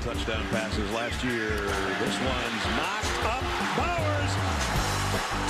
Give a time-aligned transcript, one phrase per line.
[0.00, 1.50] touchdown passes last year.
[1.50, 3.44] This one's knocked up.
[3.76, 4.32] Bowers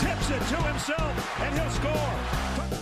[0.01, 2.80] tips it to himself, and he'll score.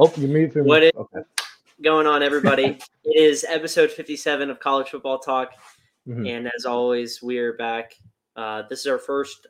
[0.00, 0.68] Oh, you muted for me.
[0.68, 1.20] What is- okay.
[1.82, 2.78] going on, everybody?
[3.04, 5.52] it is episode 57 of College Football Talk.
[6.06, 6.28] Mhm.
[6.28, 7.96] And as always, we are back.
[8.36, 9.48] Uh, this is our first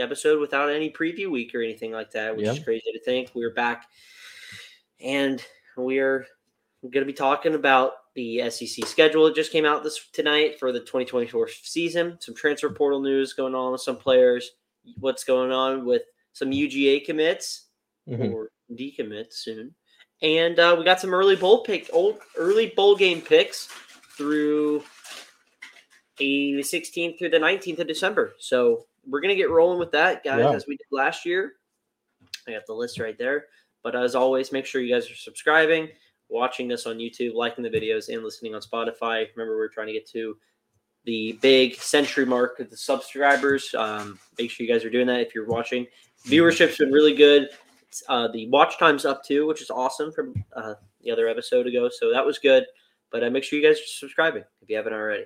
[0.00, 3.30] episode without any preview week or anything like that, which is crazy to think.
[3.34, 3.86] We're back.
[5.00, 5.40] And
[5.76, 6.26] we are
[6.82, 9.26] going to be talking about the SEC schedule.
[9.28, 12.16] It just came out this tonight for the 2024 season.
[12.20, 14.50] Some transfer portal news going on with some players.
[14.98, 17.66] What's going on with some UGA commits
[18.08, 18.32] Mhm.
[18.32, 19.74] or decommit soon.
[20.24, 23.66] And uh, we got some early bowl pick, old early bowl game picks
[24.16, 24.82] through
[26.16, 28.34] the 16th through the 19th of December.
[28.38, 30.52] So we're gonna get rolling with that, guys, Yeah.
[30.52, 31.56] as we did last year.
[32.48, 33.48] I got the list right there.
[33.82, 35.90] But as always, make sure you guys are subscribing,
[36.30, 39.26] watching this on YouTube, liking the videos, and listening on Spotify.
[39.36, 40.38] Remember, we're trying to get to
[41.04, 43.74] the big century mark of the subscribers.
[43.74, 45.86] Um, make sure you guys are doing that if you're watching.
[46.24, 47.50] Viewership's been really good.
[48.08, 51.88] Uh, the watch time's up too, which is awesome from uh, the other episode ago.
[51.92, 52.64] So that was good.
[53.10, 55.24] But uh, make sure you guys are subscribing if you haven't already.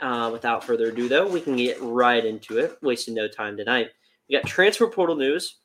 [0.00, 2.76] Uh, without further ado, though, we can get right into it.
[2.82, 3.88] Wasting no time tonight.
[4.28, 5.58] We got transfer portal news.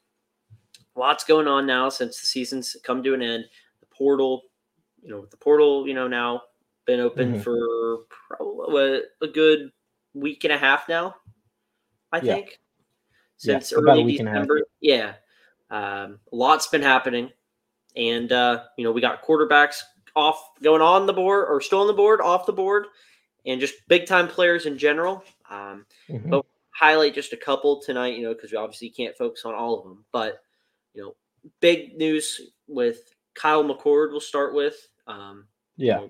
[0.96, 3.46] Lots going on now since the season's come to an end.
[3.80, 4.44] The portal,
[5.02, 6.42] you know, the portal, you know, now
[6.86, 7.44] been open Mhm.
[7.44, 9.72] for probably a good
[10.14, 11.16] week and a half now.
[12.12, 12.36] I Yeah.
[12.36, 12.60] think
[13.38, 14.42] since a early week and a half.
[14.44, 14.68] December.
[14.82, 15.16] Yeah,
[15.70, 17.32] um, a lot's been happening,
[17.96, 19.82] and uh, you know we got quarterbacks
[20.16, 22.88] off going on the board or still on the board, off the board,
[23.46, 25.24] and just big time players in general.
[25.50, 26.30] Um, Mhm.
[26.30, 29.78] but highlight just a couple tonight, you know, because we obviously can't focus on all
[29.80, 30.06] of them.
[30.12, 30.42] But
[30.94, 31.16] you know,
[31.60, 34.12] big news with Kyle McCord.
[34.12, 34.76] We'll start with.
[35.08, 36.08] Um, Yeah.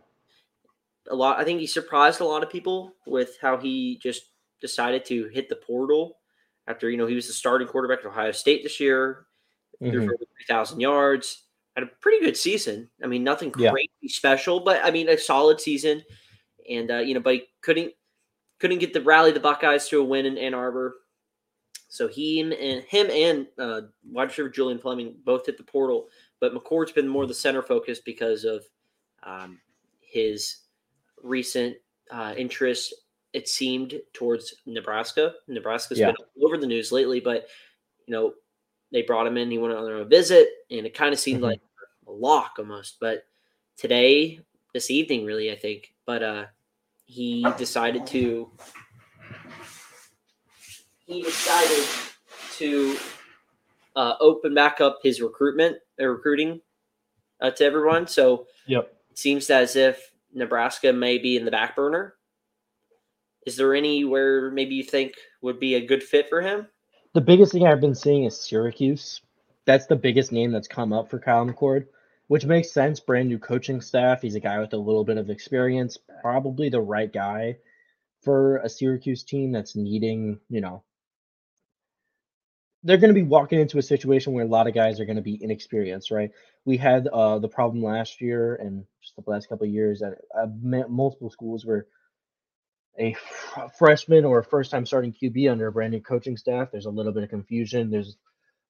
[1.10, 1.40] a lot.
[1.40, 4.32] I think he surprised a lot of people with how he just
[4.62, 6.18] decided to hit the portal
[6.68, 9.27] after you know he was the starting quarterback at Ohio State this year,
[9.82, 11.44] over three thousand yards,
[11.76, 12.90] had a pretty good season.
[13.04, 13.72] I mean, nothing Yeah.
[13.72, 16.04] crazy special, but I mean a solid season.
[16.70, 17.94] And uh, you know, but he couldn't
[18.60, 20.96] couldn't get the rally the Buckeyes to a win in Ann Arbor.
[21.90, 22.52] So he and
[22.84, 26.08] him and uh, wide receiver Julian Fleming both hit the portal,
[26.40, 28.66] but McCord's been more the center focus because of
[29.24, 29.60] um,
[30.02, 30.58] his
[31.24, 31.78] recent
[32.12, 32.94] uh, interest.
[33.34, 35.36] It seemed towards Nebraska.
[35.48, 36.08] Nebraska's Yeah.
[36.08, 37.48] been all over the news lately, but
[38.06, 38.34] you know
[38.92, 39.52] they brought him in.
[39.52, 41.44] He went on a visit, and it kind of seemed Mhm.
[41.50, 41.62] like
[42.08, 42.98] a lock almost.
[43.00, 43.26] But
[43.76, 44.40] today,
[44.74, 45.94] this evening, really, I think.
[46.06, 46.46] But uh,
[47.06, 48.52] he decided to
[51.06, 51.88] he decided
[52.58, 52.98] to
[53.96, 56.62] uh, open back up his recruitment uh, recruiting
[57.42, 58.08] uh, to everyone.
[58.08, 58.94] So Yep.
[59.12, 62.16] it seems as if Nebraska may be in the back burner.
[63.46, 66.68] Is there anywhere maybe you think would be a good fit for him?
[67.18, 69.22] The biggest thing I've been seeing is Syracuse.
[69.66, 71.88] That's the biggest name that's come up for Kyle McCord,
[72.28, 73.00] which makes sense.
[73.00, 74.22] Brand new coaching staff.
[74.22, 77.58] He's a guy with a little bit of experience, probably the right guy
[78.22, 80.84] for a Syracuse team that's needing, you know,
[82.84, 85.16] they're going to be walking into a situation where a lot of guys are going
[85.16, 86.30] to be inexperienced, right?
[86.66, 90.20] We had uh, the problem last year and just the last couple of years at
[90.40, 90.46] uh,
[90.88, 91.88] multiple schools where
[93.00, 96.70] a f- freshman or a first time starting QB under a brand new coaching staff,
[96.72, 97.90] there's a little bit of confusion.
[97.92, 98.18] There's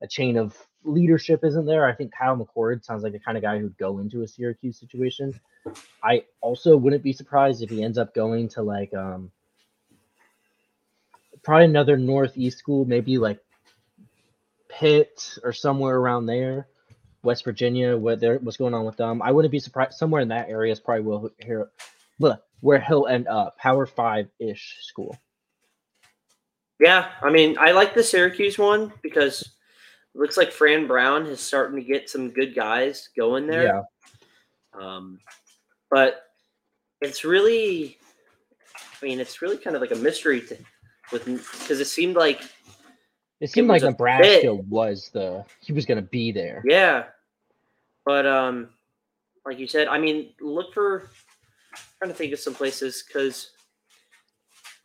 [0.01, 1.85] a chain of leadership isn't there.
[1.85, 4.79] I think Kyle McCord sounds like the kind of guy who'd go into a Syracuse
[4.79, 5.39] situation.
[6.03, 9.31] I also wouldn't be surprised if he ends up going to like um
[11.43, 13.39] probably another northeast school, maybe like
[14.69, 16.67] Pitt or somewhere around there,
[17.23, 19.21] West Virginia, what what's going on with them.
[19.21, 21.31] I wouldn't be surprised somewhere in that area is probably will
[22.19, 25.15] but where he'll end up, power five ish school.
[26.79, 31.39] Yeah, I mean, I like the Syracuse one because it looks like Fran Brown is
[31.39, 33.63] starting to get some good guys going there.
[33.63, 33.81] Yeah.
[34.79, 35.19] Um,
[35.89, 36.23] but
[37.01, 37.97] it's really
[39.01, 40.57] I mean, it's really kind of like a mystery to
[41.11, 42.41] with because it seemed like
[43.39, 44.65] It seemed was like Nebraska fit.
[44.65, 46.61] was the he was going to be there.
[46.65, 47.05] yeah,
[48.05, 48.69] but um,
[49.45, 51.09] like you said, I mean, look for
[51.99, 53.51] trying to think of some places because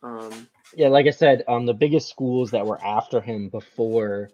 [0.03, 4.29] um, Yeah, like I said, um, the biggest schools that were after him before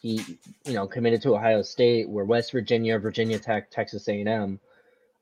[0.00, 4.58] he, you know, committed to Ohio State were West Virginia, Virginia Tech, Texas A&M.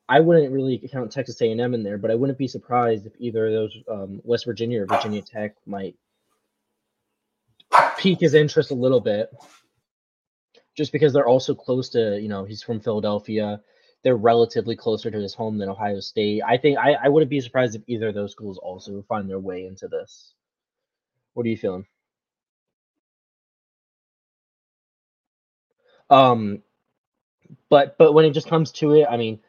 [0.09, 3.47] I wouldn't really count Texas A&M in there, but I wouldn't be surprised if either
[3.47, 5.97] of those, um, West Virginia or Virginia Tech, might
[7.99, 9.31] pique his interest a little bit,
[10.77, 13.61] just because they're also close to, you know, he's from Philadelphia.
[14.05, 16.43] They're relatively closer to his home than Ohio State.
[16.47, 19.41] I think I, I wouldn't be surprised if either of those schools also find their
[19.41, 20.35] way into this.
[21.35, 21.87] What are you feeling?
[26.11, 26.63] Um,
[27.69, 29.41] but but when it just comes to it, I mean,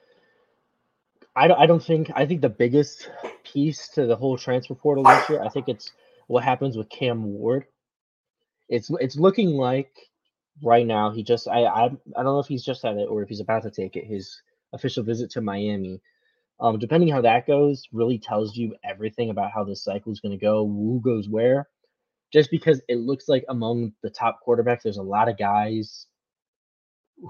[1.35, 3.09] I don't I don't think I think the biggest
[3.43, 5.91] piece to the whole transfer portal this year, I think it's
[6.27, 7.65] what happens with Cam Ward.
[8.67, 10.08] It's it's looking like
[10.63, 11.89] right now he just I I, I
[12.23, 14.41] don't know if he's just had it or if he's about to take it his
[14.73, 16.01] official visit to Miami.
[16.61, 20.37] Um, depending how that goes, really tells you everything about how this cycle is going
[20.37, 21.67] to go, who goes where.
[22.33, 26.05] Just because it looks like among the top quarterbacks, there's a lot of guys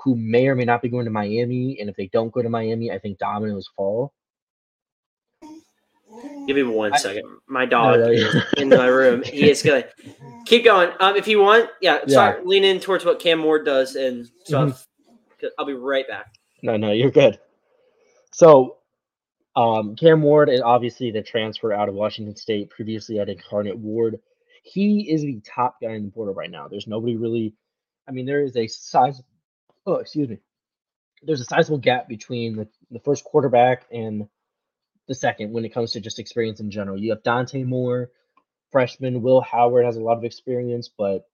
[0.03, 2.49] who may or may not be going to Miami, and if they don't go to
[2.49, 4.13] Miami, I think dominoes fall.
[6.49, 7.25] Give me one I- second.
[7.47, 8.41] My dog no, is yeah.
[8.57, 9.21] in my room.
[9.21, 9.85] He is gonna
[10.47, 10.89] keep going.
[10.99, 12.11] Um, if you want, yeah, Yeah.
[12.11, 14.87] start lean in towards what Cam Ward does and stuff.
[15.39, 16.33] 'Cause I'll be right back.
[16.63, 17.39] No, no, you're good.
[18.31, 18.77] So,
[19.55, 24.19] um, Cam Ward is obviously the transfer out of Washington State, previously at Incarnate Word.
[24.63, 26.67] He is the top guy in the portal right now.
[26.67, 27.53] There's nobody really.
[28.07, 29.21] I mean, there is a size.
[29.85, 30.39] Oh, excuse me.
[31.21, 34.27] There's a sizable gap between the, the first quarterback and
[35.09, 36.97] the second when it comes to just experience in general.
[36.97, 38.11] You have Dante Moore,
[38.71, 39.21] freshman.
[39.21, 41.27] Will Howard has a lot of experience, but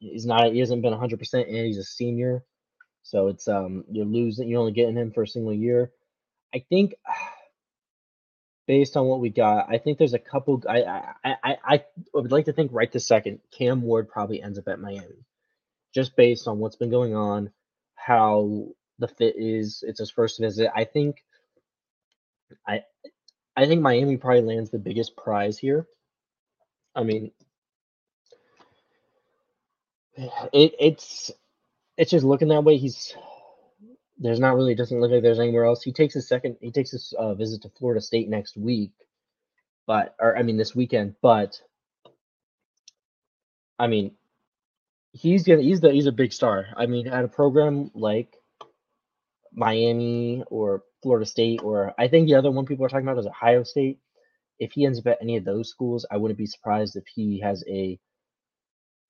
[0.00, 0.52] he's not.
[0.52, 2.42] He hasn't been 100, percent and he's a senior.
[3.02, 4.48] So it's um you're losing.
[4.48, 5.92] You're only getting him for a single year.
[6.52, 6.94] I think
[8.66, 10.62] based on what we got, I think there's a couple.
[10.68, 11.84] I I I, I I
[12.14, 15.26] would like to think right this second, Cam Ward probably ends up at Miami,
[15.94, 17.50] just based on what's been going on,
[17.94, 19.84] how the fit is.
[19.86, 20.70] It's his first visit.
[20.74, 21.22] I think.
[22.66, 22.82] I
[23.56, 25.86] I think Miami probably lands the biggest prize here.
[26.94, 27.30] I mean,
[30.16, 31.30] it it's
[31.96, 32.76] it's just looking that way.
[32.76, 33.14] He's
[34.18, 35.82] there's not really doesn't look like there's anywhere else.
[35.82, 36.56] He takes his second.
[36.60, 38.92] He takes his uh, visit to Florida State next week,
[39.86, 41.16] but or I mean this weekend.
[41.20, 41.60] But
[43.78, 44.12] I mean,
[45.12, 46.66] he's gonna he's the he's a big star.
[46.76, 48.35] I mean, at a program like
[49.56, 53.26] Miami or Florida State, or I think the other one people are talking about is
[53.26, 53.98] Ohio State.
[54.58, 57.40] If he ends up at any of those schools, I wouldn't be surprised if he
[57.40, 57.98] has a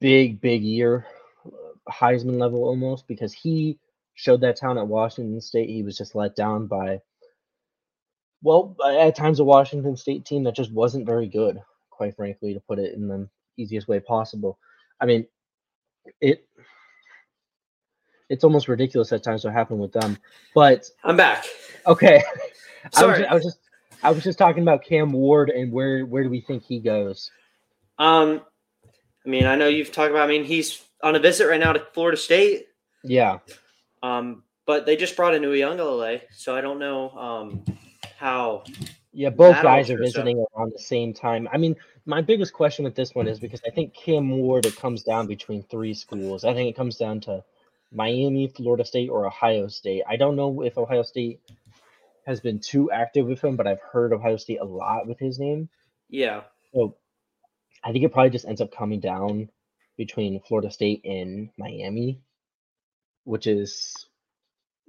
[0.00, 1.06] big, big year,
[1.44, 3.78] uh, Heisman level almost, because he
[4.14, 5.68] showed that talent at Washington State.
[5.68, 7.00] He was just let down by,
[8.42, 11.60] well, at times a Washington State team that just wasn't very good,
[11.90, 14.58] quite frankly, to put it in the easiest way possible.
[15.00, 15.26] I mean,
[16.20, 16.46] it
[18.28, 20.18] it's almost ridiculous at times what happened with them.
[20.54, 21.44] But I'm back.
[21.86, 22.22] okay,
[22.84, 23.26] I was, Sorry.
[23.26, 23.58] I was just
[24.02, 27.30] I was just talking about Cam Ward and where where do we think he goes?
[27.98, 28.42] Um,
[29.24, 30.24] I mean, I know you've talked about.
[30.28, 32.66] I mean, he's on a visit right now to Florida State.
[33.04, 33.38] Yeah,
[34.02, 37.64] Um, but they just brought in Uiagalelei, so I don't know um
[38.18, 38.64] how.
[39.12, 41.48] yeah, both guys are so- visiting around the same time.
[41.52, 44.76] I mean, my biggest question with this one is because I think Cam Ward it
[44.76, 46.44] comes down between three schools.
[46.44, 47.42] I think it comes down to
[47.92, 50.02] Miami, Florida State, or Ohio State.
[50.08, 51.40] I don't know if Ohio State
[52.26, 55.38] has been too active with him, but I've heard Ohio State a lot with his
[55.38, 55.68] name.
[56.08, 56.42] Yeah,
[56.74, 56.96] So
[57.84, 59.48] I think it probably just ends up coming down
[59.96, 62.20] between Florida State and Miami,
[63.24, 63.94] which is,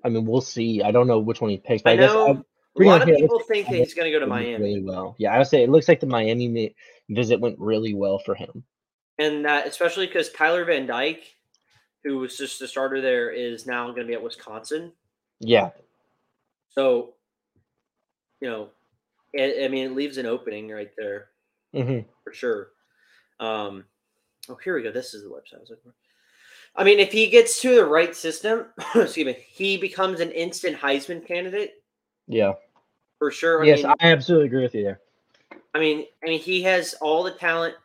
[0.03, 0.81] I mean, we'll see.
[0.83, 2.43] I don't know which one he picks, but I I, guess know
[2.79, 5.15] a lot of here, people think that he's going to go to Miami, really well.
[5.17, 6.75] Yeah, I would say it looks like the Miami
[7.09, 8.63] visit went really well for him.
[9.17, 11.23] and that especially because Tyler Van Dyke,
[12.07, 14.93] who was just the starter there, is now going to be at Wisconsin.
[15.39, 15.71] Yeah,
[16.69, 17.13] So,
[18.39, 18.69] you know,
[19.37, 21.27] I I mean, it leaves an opening right there.
[21.73, 22.69] hmm for sure.
[23.39, 23.83] Um,
[24.49, 24.91] oh, here we go.
[24.91, 25.95] This is the website I was looking for.
[26.75, 30.77] I mean, if he gets to the right system, excuse me, he becomes an instant
[30.77, 31.83] Heisman candidate
[32.27, 32.53] yeah.
[33.19, 33.63] for sure.
[33.63, 35.01] I yes, mean, I absolutely agree with you there.
[35.75, 37.75] I mean, I mean, he has all the talent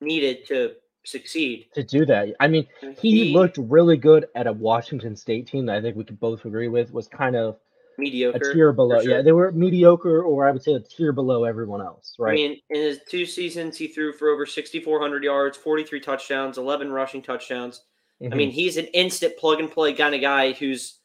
[0.00, 0.72] needed to
[1.04, 1.66] succeed.
[1.74, 5.46] To do that, I mean, I mean, he looked really good at a Washington State
[5.46, 7.58] team that I think we could both agree with was kind of
[7.96, 9.00] mediocre, a tier below.
[9.00, 9.10] sure.
[9.16, 12.14] Yeah, they were mediocre, or I would say a tier below everyone else.
[12.18, 12.32] Right.
[12.32, 16.92] I mean, in his two seasons, he threw for over 6,400 yards, 43 touchdowns, 11
[16.92, 17.82] rushing touchdowns.
[18.20, 18.36] I Mhm.
[18.36, 20.98] mean, he's an instant plug and play kind of guy who's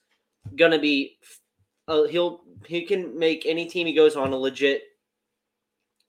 [0.56, 1.18] gonna be.
[1.88, 4.84] Uh, he'll he can make any team he goes on a legit,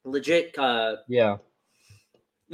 [0.05, 1.39] legit, uh, yeah,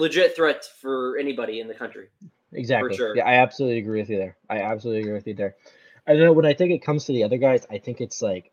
[0.00, 2.08] legit threat for anybody in the country.
[2.52, 2.96] exactly.
[2.96, 3.16] sure.
[3.16, 4.36] Yeah, I absolutely agree with you there.
[4.48, 5.56] I absolutely agree with you there.
[6.06, 8.50] I know when I think it comes to the other guys, I think it's like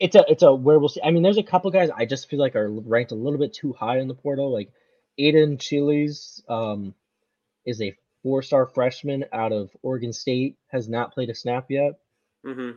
[0.00, 1.02] it's a it's a where we'll see.
[1.02, 3.52] I mean, there's a couple guys I just feel like are ranked a little bit
[3.52, 4.52] too high in the portal.
[4.52, 4.70] Like
[5.18, 6.94] Aidan Chiles um,
[7.64, 11.98] is a four star freshman out of Oregon State, has not played a snap yet.
[12.44, 12.72] hmm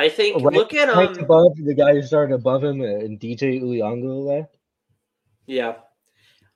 [0.00, 3.60] I think Ranked- look at um above the guy who started above him and DJ
[3.60, 4.46] Uiagalelei.
[5.46, 5.74] yeah,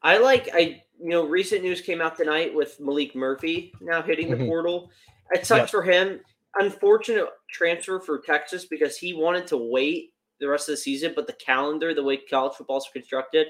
[0.02, 4.30] I like I you know recent news came out tonight with Maalik Murphy now hitting
[4.30, 4.46] the Mhm.
[4.48, 4.90] portal.
[5.32, 6.20] It sucks for him.
[6.58, 11.26] Unfortunate transfer for Texas because he wanted to wait the rest of the season, but
[11.26, 13.48] the calendar, the way college football is constructed,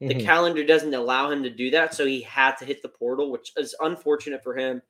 [0.00, 0.24] the Mhm.
[0.24, 1.94] calendar doesn't allow him to do that.
[1.94, 4.82] So he had to hit the portal, which is unfortunate for him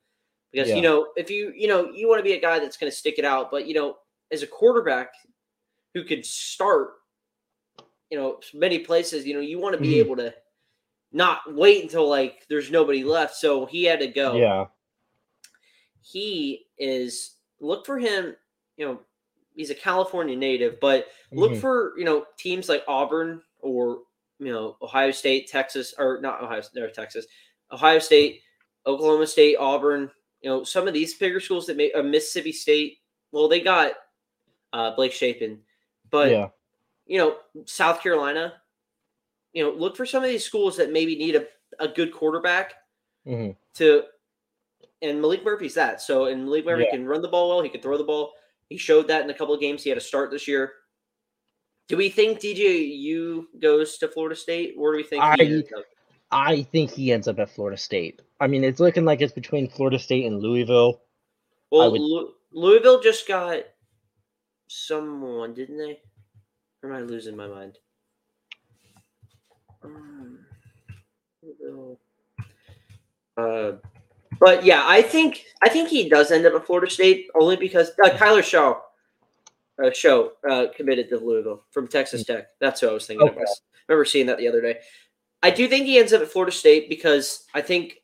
[0.51, 0.75] because Yeah.
[0.75, 2.97] you know if you you know you want to be a guy that's going to
[2.97, 3.97] stick it out, but you know
[4.31, 5.11] as a quarterback
[5.93, 6.93] who could start,
[8.09, 9.99] you know many places, you know you want to be Mhm.
[9.99, 10.33] able to
[11.11, 13.35] not wait until like there's nobody left.
[13.35, 14.65] So he had to go Yeah.
[16.01, 18.35] he is look for him
[18.77, 18.99] you know
[19.55, 21.61] he's a california native but look Mhm.
[21.61, 24.01] for you know teams like auburn or
[24.39, 27.25] you know ohio state texas or not ohio no, texas
[27.71, 28.41] ohio state
[28.85, 30.11] oklahoma state auburn
[30.41, 32.97] you know some of these bigger schools that may uh, mississippi state
[33.31, 33.93] well they got
[34.73, 35.59] uh blake shapen
[36.09, 36.47] but yeah.
[37.05, 38.53] you know south carolina
[39.53, 41.45] you know look for some of these schools that maybe need a,
[41.79, 42.73] a good quarterback
[43.25, 43.55] Mhm.
[43.75, 44.03] to
[45.01, 46.01] and Maalik Murphy's that.
[46.01, 46.91] So and Maalik Murphy Yeah.
[46.91, 48.33] can run the ball well, he can throw the ball.
[48.69, 50.73] He showed that in a couple of games he had a start this year.
[51.89, 54.77] Do we think DJU goes to Florida State?
[54.77, 55.35] Where do we think I-?
[56.31, 58.21] I think he ends up at Florida State.
[58.39, 61.01] I mean, it's looking like it's between Florida State and Louisville.
[61.69, 63.63] Well, would- Lou- Louisville just got
[64.73, 65.99] someone, didn't they?
[66.81, 67.77] Or am I losing my mind?
[69.83, 70.39] Um,
[73.35, 73.73] Uh,
[74.39, 77.89] but yeah, I think I think he does end up at Florida State only because
[78.03, 78.79] uh, Kyler Shaw,
[79.83, 82.47] uh, Show uh, committed to Louisville from Texas Tech.
[82.59, 83.27] That's what I was thinking.
[83.27, 83.35] of.
[83.37, 83.43] I
[83.89, 84.79] remember seeing that the other day.
[85.41, 87.97] I do think he ends up at Florida State because I think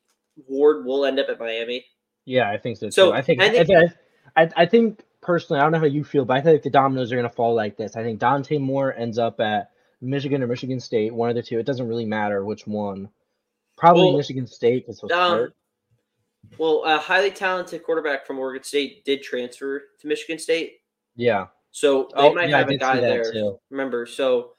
[0.47, 1.85] Ward will end up at Miami.
[2.25, 2.91] Yeah, I think so too.
[2.91, 3.91] So, I think I I, think-
[4.35, 7.11] I, I think personally, I don't know how you feel, but I think the dominoes
[7.11, 7.95] are going to fall like this.
[7.95, 9.71] I think Dante Moore ends up at
[10.01, 11.59] Michigan or Michigan State, one of the two.
[11.59, 13.09] It doesn't really matter which one.
[13.77, 15.55] Probably Well, Michigan State because he'll um, start.
[16.57, 20.79] Well, a highly talented quarterback from Oregon State did transfer to Michigan State,
[21.15, 21.47] Yeah.
[21.71, 23.31] so they Oh, might yeah, have a guy there.
[23.31, 23.59] too.
[23.69, 24.53] Remember, so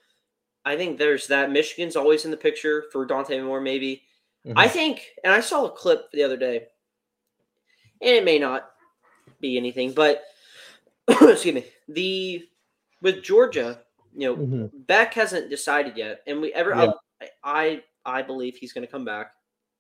[0.64, 1.50] I think there's that.
[1.50, 4.02] Michigan's always in the picture for Dante Moore, maybe.
[4.47, 4.52] Mhm.
[4.57, 6.67] I think, and I saw a clip the other day,
[8.02, 8.71] and it may not
[9.40, 10.23] be anything, but
[11.31, 12.47] excuse me, the
[13.02, 13.81] with Georgia,
[14.14, 14.71] you know, Mhm.
[14.87, 16.93] Beck hasn't decided yet, and we ever Yeah.
[17.21, 17.83] I, I
[18.19, 19.33] I believe he's going to come back.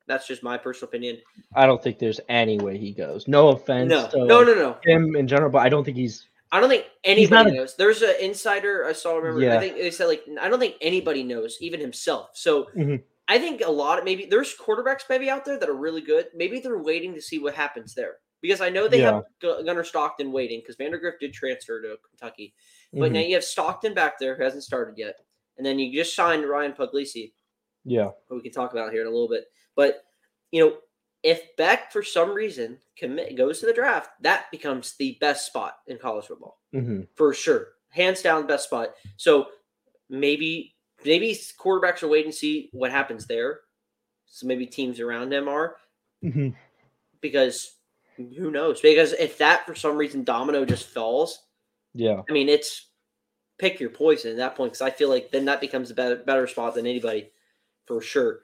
[0.06, 1.18] That's just my personal opinion.
[1.54, 3.26] I don't think there's any way he goes.
[3.28, 4.76] No offense No, to no, no, no.
[4.84, 6.26] him in general, but I don't think he's.
[6.52, 7.76] I don't think anybody a- knows.
[7.76, 9.16] There's an insider I saw.
[9.16, 9.60] Remember, I Yeah.
[9.60, 12.30] think they said like I don't think anybody knows, even himself.
[12.34, 13.02] So Mhm.
[13.28, 16.26] I think a lot of maybe there's quarterbacks maybe out there that are really good.
[16.34, 19.84] Maybe they're waiting to see what happens there because I know they have Gu- Gunnar
[19.84, 22.54] Stockton waiting because Vandagriff did transfer to Kentucky,
[22.92, 23.14] but Mhm.
[23.14, 25.20] now you have Stockton back there who hasn't started yet,
[25.56, 27.32] and then you just signed Ryan Puglisi,
[27.84, 28.10] yeah.
[28.28, 29.52] who we can talk about here in a little bit.
[29.74, 30.04] But
[30.50, 30.78] you know,
[31.22, 35.78] if Beck for some reason commit goes to the draft, that becomes the best spot
[35.86, 38.94] in college football hmm for sure, hands down best spot.
[39.16, 39.50] So
[40.08, 43.60] maybe maybe quarterbacks are waiting to see what happens there.
[44.26, 45.76] So maybe teams around them are
[46.22, 46.50] hmm
[47.20, 47.76] because
[48.36, 48.80] who knows?
[48.80, 51.46] Because if that for some reason domino just falls,
[51.94, 52.22] Yeah.
[52.28, 52.86] I mean it's
[53.58, 56.16] pick your poison at that point because I feel like then that becomes a better
[56.16, 57.30] better spot than anybody
[57.86, 58.40] for sure.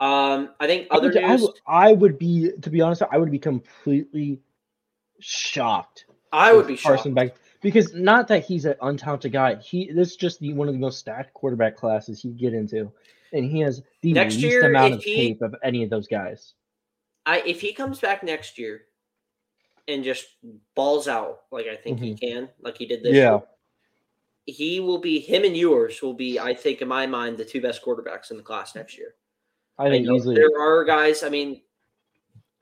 [0.00, 1.42] Um, I think I other would, I, news.
[1.42, 4.40] would, I would be, to be honest, I would be completely
[5.20, 6.06] shocked.
[6.32, 6.96] I would be shocked.
[6.96, 9.56] Carson Beck because not that he's an untalented guy.
[9.56, 12.92] He this is just the, one of the most stacked quarterback classes he'd get into,
[13.32, 16.06] and he has the Next least year, amount of he- tape of any of those
[16.06, 16.54] guys.
[17.26, 18.82] I if he comes back next year
[19.88, 20.26] and just
[20.74, 23.16] balls out like I think he can, like he did this Mm-hmm.
[23.16, 23.30] Yeah.
[23.32, 23.42] year,
[24.44, 27.60] he will be him and Ewers will be, I think, in my mind, the two
[27.60, 29.14] best quarterbacks in the class next year.
[29.78, 30.34] I think know easily.
[30.36, 31.22] there are guys.
[31.22, 31.62] I mean,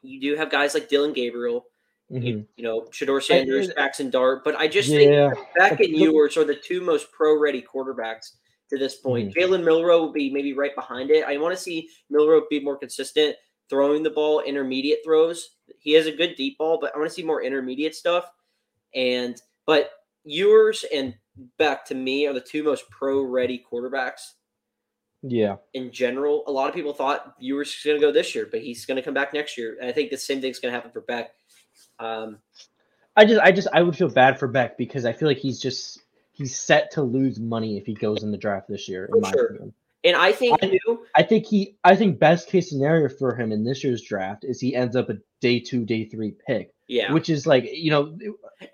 [0.02, 1.66] you do have guys like Dillon Gabriel.
[2.12, 2.46] Mhm.
[2.56, 5.32] You know, Shedeur Sanders, it- Jackson Dart, but I just Yeah.
[5.34, 8.32] think Beck and Ewers are the two most pro-ready quarterbacks
[8.70, 9.34] to this point.
[9.34, 9.52] Mm-hmm.
[9.54, 11.24] Jalen Milrow will be maybe right behind it.
[11.24, 13.34] I want to see Milrow be more consistent
[13.68, 15.56] throwing the ball, intermediate throws.
[15.78, 18.30] He has a good deep ball, but I want to see more intermediate stuff.
[18.94, 19.90] And but
[20.24, 21.14] Ewers and
[21.58, 24.20] Beck to me are the two most pro-ready quarterbacks
[25.22, 25.56] Yeah.
[25.74, 26.44] in general.
[26.46, 28.96] A lot of people thought Ewers was going to go this year, but he's going
[28.96, 29.76] to come back next year.
[29.80, 31.30] And I think the same thing's going to happen for Beck.
[31.98, 32.38] Um,
[33.16, 35.60] I just, I just, I would feel bad for Beck because I feel like he's
[35.60, 39.08] just he's set to lose money if he goes in the draft this year.
[39.12, 39.46] In my sure.
[39.46, 39.74] opinion,
[40.06, 40.78] and I think I-
[41.16, 44.60] I think he, I think best case scenario for him in this year's draft is
[44.60, 48.16] he ends up a day two, day three pick, yeah, which is like you know,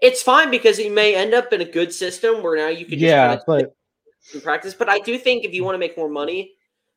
[0.00, 2.98] it's fine because he may end up in a good system where now you could
[2.98, 3.74] just yeah, but
[4.42, 4.74] practice.
[4.74, 6.52] But I do think if you want to make more money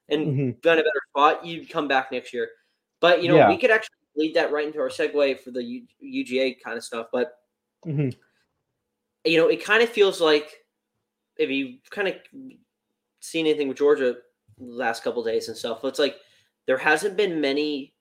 [0.10, 2.50] and mhm, be in a better spot, you'd come back next year.
[3.00, 3.50] But you know, Yeah.
[3.50, 6.84] we could actually lead that right into our segue for the U- UGA kind of
[6.84, 7.08] stuff.
[7.12, 7.34] But
[7.86, 8.14] mhm.
[9.26, 10.64] you know, it kind of feels like
[11.38, 12.16] if you kind of
[13.20, 14.18] seen anything with Georgia
[14.60, 16.18] last couple days and stuff, it's like
[16.68, 17.94] there hasn't been many,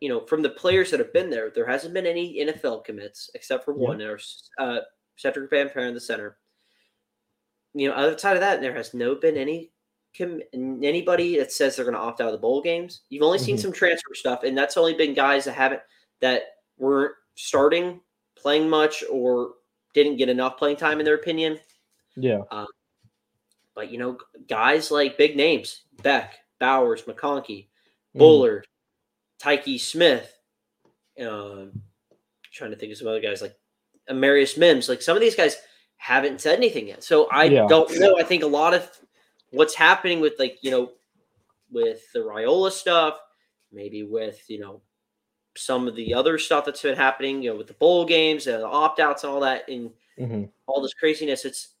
[0.00, 3.30] you know, from the players that have been there, there hasn't been any NFL commits
[3.34, 3.88] except for Yeah.
[3.88, 3.98] one.
[3.98, 4.80] There's uh,
[5.18, 6.38] Sedrick Van Pran, the center.
[7.74, 9.72] You know, outside of that, there has no been any
[10.16, 13.02] com- anybody that says they're going to opt out of the bowl games.
[13.08, 13.60] You've only seen Mhm.
[13.62, 15.82] some transfer stuff, and that's only been guys that haven't
[16.20, 16.42] that
[16.78, 18.00] weren't starting,
[18.36, 19.54] playing much, or
[19.92, 21.60] didn't get enough playing time in their opinion.
[22.16, 22.42] yeah,
[23.74, 27.68] But you know, guys like big names, Beck, Bowers, McConkey,
[28.14, 28.66] Bullard,
[29.42, 30.32] Tykee Smith,
[31.20, 31.82] um,
[32.52, 33.56] trying to think of some other guys like
[34.08, 34.88] Amarius Mims.
[34.88, 35.56] Like some of these guys
[35.96, 37.02] haven't said anything yet.
[37.02, 37.66] So I Yeah.
[37.68, 38.16] don't know.
[38.18, 38.88] I think a lot of
[39.50, 40.92] what's happening with like, you know,
[41.70, 43.18] with the Raiola stuff,
[43.72, 44.82] maybe with, you know,
[45.56, 48.62] some of the other stuff that's been happening, you know, with the bowl games and
[48.62, 50.50] the opt outs and all that, and mhm.
[50.66, 51.44] all this craziness.
[51.44, 51.73] It's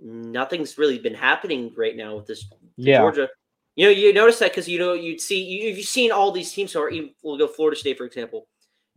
[0.00, 2.46] nothing's really been happening right now with this
[2.76, 3.28] yeah, Georgia.
[3.76, 6.52] You know, you notice that because you know you'd see you, you've seen all these
[6.52, 6.72] teams.
[6.72, 8.46] So even we'll go Florida State for example.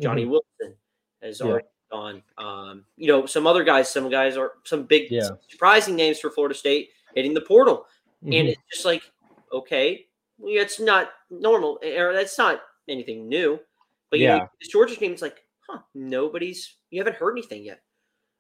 [0.01, 0.75] Johnny mhm, Wilson
[1.21, 1.45] has Yeah.
[1.47, 2.23] already gone.
[2.38, 5.31] Um, you know, some other guys, some guys are some big Yeah.
[5.49, 7.86] surprising names for Florida State hitting the portal,
[8.21, 8.49] and mhm.
[8.49, 9.03] it's just like
[9.51, 10.05] okay,
[10.38, 13.60] well, it's not normal or that's not anything new.
[14.12, 14.47] But you know, Yeah.
[14.60, 17.81] this Georgia team is like, huh, nobody's you haven't heard anything yet.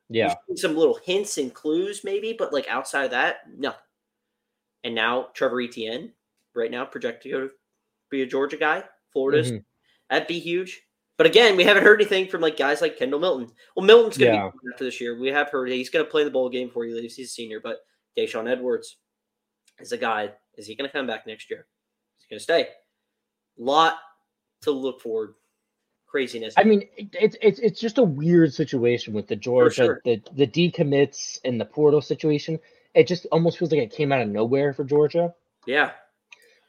[0.09, 3.79] Yeah, some little hints and clues, maybe, but like outside of that, nothing.
[4.83, 6.13] And now Trevor Etienne,
[6.55, 7.53] right now, projected to go to
[8.09, 8.83] be a Georgia guy.
[9.11, 9.63] Florida's mhm.
[10.09, 10.81] that'd be huge.
[11.17, 13.49] But again, we haven't heard anything from like guys like Kendall Milton.
[13.75, 14.51] Well, Milton's gonna Yeah.
[14.51, 15.19] be after this year.
[15.19, 17.15] We have heard he's gonna play the bowl game before he leaves.
[17.15, 17.79] He's a senior, but
[18.17, 18.97] Daijun Edwards
[19.79, 20.31] is a guy.
[20.55, 21.67] Is he gonna come back next year?
[22.17, 22.69] He's gonna stay.
[23.57, 23.97] Lot
[24.61, 25.33] to look forward.
[26.07, 26.53] Craziness.
[26.57, 30.01] I mean, it, it's it's it's just a weird situation with the Georgia, sure.
[30.05, 32.59] the the decommits and the portal situation.
[32.93, 35.33] It just almost feels like it came out of nowhere for Georgia.
[35.65, 35.91] yeah.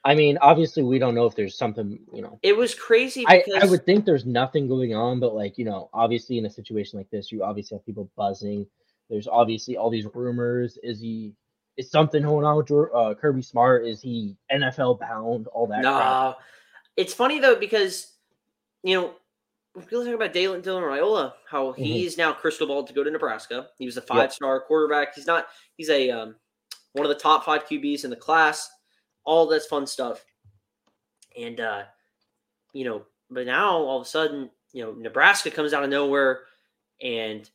[0.05, 2.39] I mean, obviously, we don't know if there's something, you know.
[2.43, 5.65] It was crazy I, because I would think there's nothing going on, but like, you
[5.65, 8.67] know, obviously in a situation like this, you obviously have people buzzing.
[9.11, 10.79] There's obviously all these rumors.
[10.83, 11.35] Is he
[11.77, 13.87] is something going on with uh, Kirby Smart?
[13.87, 15.47] Is he NFL bound?
[15.49, 15.83] All that.
[15.83, 16.37] No,
[16.97, 18.13] it's funny though because
[18.83, 19.13] you know
[19.75, 21.77] we're talking about Dylan Dylan Raiola, how Mhm.
[21.79, 23.71] he's now crystal ball to go to Nebraska.
[23.79, 25.15] He was a five star quarterback.
[25.15, 25.49] He's not.
[25.77, 26.37] He's a um,
[26.93, 28.69] one of the top five QBs in the class.
[29.25, 30.25] All that's fun stuff.
[31.37, 31.85] And uh,
[32.73, 36.47] you know, but now all of a sudden, you know, Nebraska comes out of nowhere,
[37.01, 37.49] and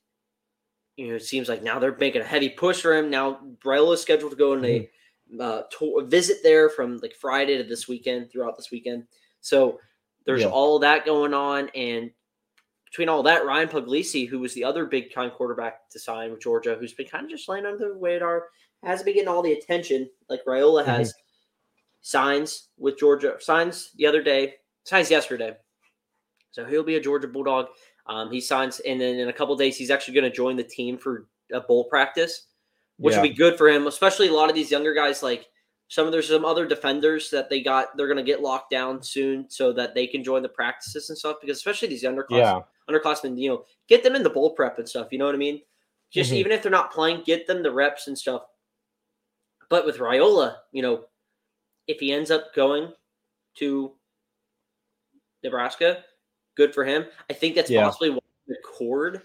[0.96, 3.10] you know, it seems like now they're making a heavy push for him.
[3.10, 4.90] Now Raiola is scheduled to go on a
[5.40, 9.08] uh, tour, visit there from like Friday to this weekend, throughout this weekend.
[9.42, 9.80] So
[10.26, 10.50] there's Yeah.
[10.50, 12.12] all that going on, and
[12.86, 16.42] between all that, Ryan Puglisi, who was the other big time quarterback to sign with
[16.42, 18.50] Georgia, who's been kind of just laying under the radar,
[18.84, 21.14] hasn't been getting all the attention like Raiola has.
[22.02, 25.56] Signs with Georgia, signs the other day, signs yesterday.
[26.52, 27.68] So he'll be a Georgia Bulldog.
[28.08, 30.64] Um, he signs, and then in a couple days, he's actually going to join the
[30.64, 32.48] team for a bowl practice
[32.98, 33.22] which Yeah.
[33.22, 35.24] will be good for him, especially a lot of these younger guys.
[35.24, 35.48] Like
[35.88, 39.50] some of there's some other defenders that they got, they're gonna get locked down soon
[39.50, 41.38] so that they can join the practices and stuff.
[41.42, 42.62] Because especially these underclass, Yeah.
[42.90, 45.10] underclassmen, you know, get them in the bowl prep and stuff.
[45.12, 45.62] You know what I mean?
[46.10, 46.38] Just Mhm.
[46.38, 48.46] even if they're not playing, get them the reps and stuff.
[49.70, 51.06] But with Raiola, you know,
[51.88, 52.94] if he ends up going
[53.56, 53.96] to
[55.44, 56.06] Nebraska,
[56.56, 57.06] good for him.
[57.30, 57.84] I think that's Yeah.
[57.84, 59.22] possibly why the cord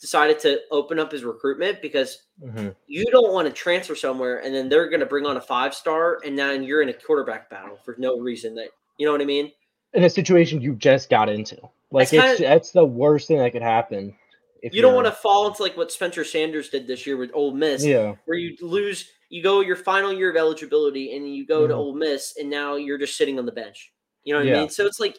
[0.00, 2.74] decided to open up his recruitment because Mhm.
[2.86, 5.74] you don't want to transfer somewhere and then they're going to bring on a five
[5.74, 9.20] star and then you're in a quarterback battle for no reason that you know what
[9.20, 9.52] I mean?
[9.94, 11.56] In a situation you just got into.
[11.90, 14.16] Like That's it's kinda- that's the worst thing that could happen.
[14.62, 17.30] If You don't want to fall into like what Spencer Sanders did this year with
[17.34, 18.14] Ole Miss, Yeah.
[18.26, 21.78] where you lose, you go your final year of eligibility, and you go to Mhm.
[21.78, 23.92] Ole Miss, and now you're just sitting on the bench.
[24.24, 24.68] You know what I mean?
[24.68, 25.18] So it's like,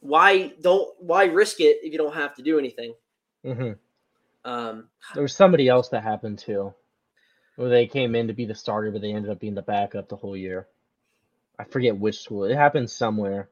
[0.00, 2.94] why don't why risk it if you don't have to do anything?
[3.44, 3.72] hmm
[4.44, 6.74] Um, There was somebody else that happened too,
[7.56, 10.08] where they came in to be the starter, but they ended up being the backup
[10.08, 10.66] the whole year.
[11.58, 12.44] I forget which school.
[12.44, 13.48] It happened somewhere.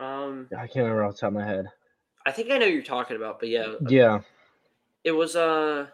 [0.00, 1.66] um, I can't remember off the top of my head.
[2.26, 4.20] I think I know you're talking about, but yeah, Yeah,
[5.04, 5.86] it was uh,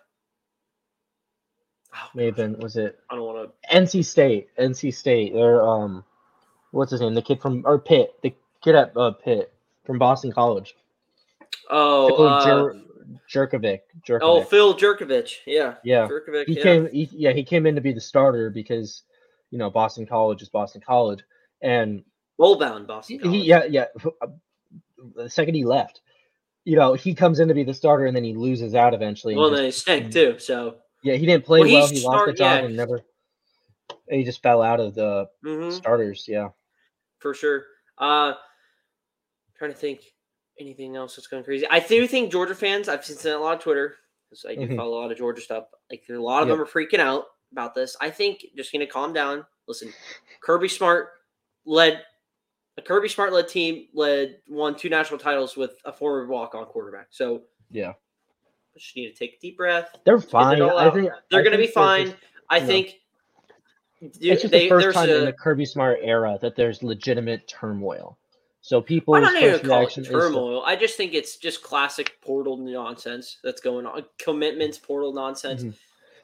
[1.94, 2.58] oh, may have been.
[2.60, 3.76] Was it I don't want to.
[3.76, 4.48] NC State?
[4.58, 5.34] NC State.
[5.34, 6.04] They're um,
[6.70, 7.14] what's his name?
[7.14, 8.14] The kid from or Pitt.
[8.22, 9.52] The kid at uh, Pitt
[9.84, 10.74] from Boston College.
[11.70, 12.76] Oh, uh, Jer-
[13.32, 13.80] Jurkovec.
[14.06, 14.20] Jurkovec.
[14.22, 15.32] oh, Phil Jurkovec.
[15.46, 16.08] Yeah, yeah.
[16.08, 16.46] Jurkovec.
[16.46, 16.62] he yeah.
[16.62, 19.02] came he, yeah he came in to be the starter because
[19.50, 21.20] you know boston college is boston college
[21.62, 22.02] and
[22.38, 23.16] Roll bound Boston.
[23.16, 23.42] he, College.
[23.42, 23.84] yeah yeah
[24.22, 24.26] uh,
[25.16, 26.00] the second he left
[26.64, 29.36] you know he comes in to be the starter and then he loses out eventually
[29.36, 30.38] Well, then he stank too.
[30.38, 30.76] So.
[31.02, 32.66] yeah he didn't play Well, he well, he lost the job yeah.
[32.66, 33.02] and never
[34.08, 35.72] and he just fell out of the mhm.
[35.72, 36.48] starters yeah
[37.18, 37.64] for sure.
[37.98, 38.32] Uh
[39.58, 40.00] trying to think
[40.60, 41.66] anything else that's going crazy.
[41.70, 43.96] I do think Georgia fans, I've seen a lot on Twitter
[44.28, 44.76] because I do Mhm.
[44.76, 45.64] follow a lot of Georgia stuff.
[45.90, 46.54] Like a lot of Yeah.
[46.54, 47.96] them are freaking out about this.
[48.00, 49.46] I think just gonna calm down.
[49.66, 49.92] Listen,
[50.40, 51.10] Kirby Smart
[51.64, 52.04] led
[52.76, 56.64] a Kirby Smart led team led won two national titles with a former walk on
[56.66, 57.08] quarterback.
[57.10, 57.92] So yeah
[58.76, 59.94] just need to take a deep breath.
[60.04, 62.06] they're fine i think They're I gonna be fine.
[62.06, 62.16] just-
[62.48, 62.94] I think
[64.00, 68.16] it's just they- the first time in the kirby smart era that there's legitimate turmoil
[68.60, 69.14] so people.
[69.14, 70.62] I don't even first call it turmoil.
[70.64, 74.04] I just think it's just classic portal nonsense that's going on.
[74.18, 75.62] Commitments, portal nonsense.
[75.64, 75.74] Mhm.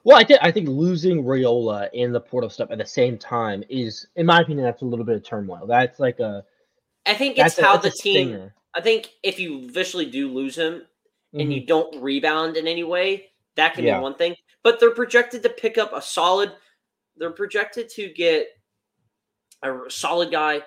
[0.04, 3.64] Well, I think I think losing Raiola and the portal stuff at the same time
[3.68, 5.66] is, in my opinion, that's a little bit of turmoil.
[5.66, 6.44] That's like a
[7.06, 8.28] I think it's a, how the team.
[8.28, 8.54] stinger.
[8.74, 10.86] I think if you visually do lose him
[11.32, 11.54] and Mhm.
[11.54, 13.98] you don't rebound in any way, that can Yeah.
[13.98, 14.36] be one thing.
[14.62, 16.52] But they're projected to pick up a solid.
[17.16, 18.48] They're projected to get
[19.62, 20.62] a solid guy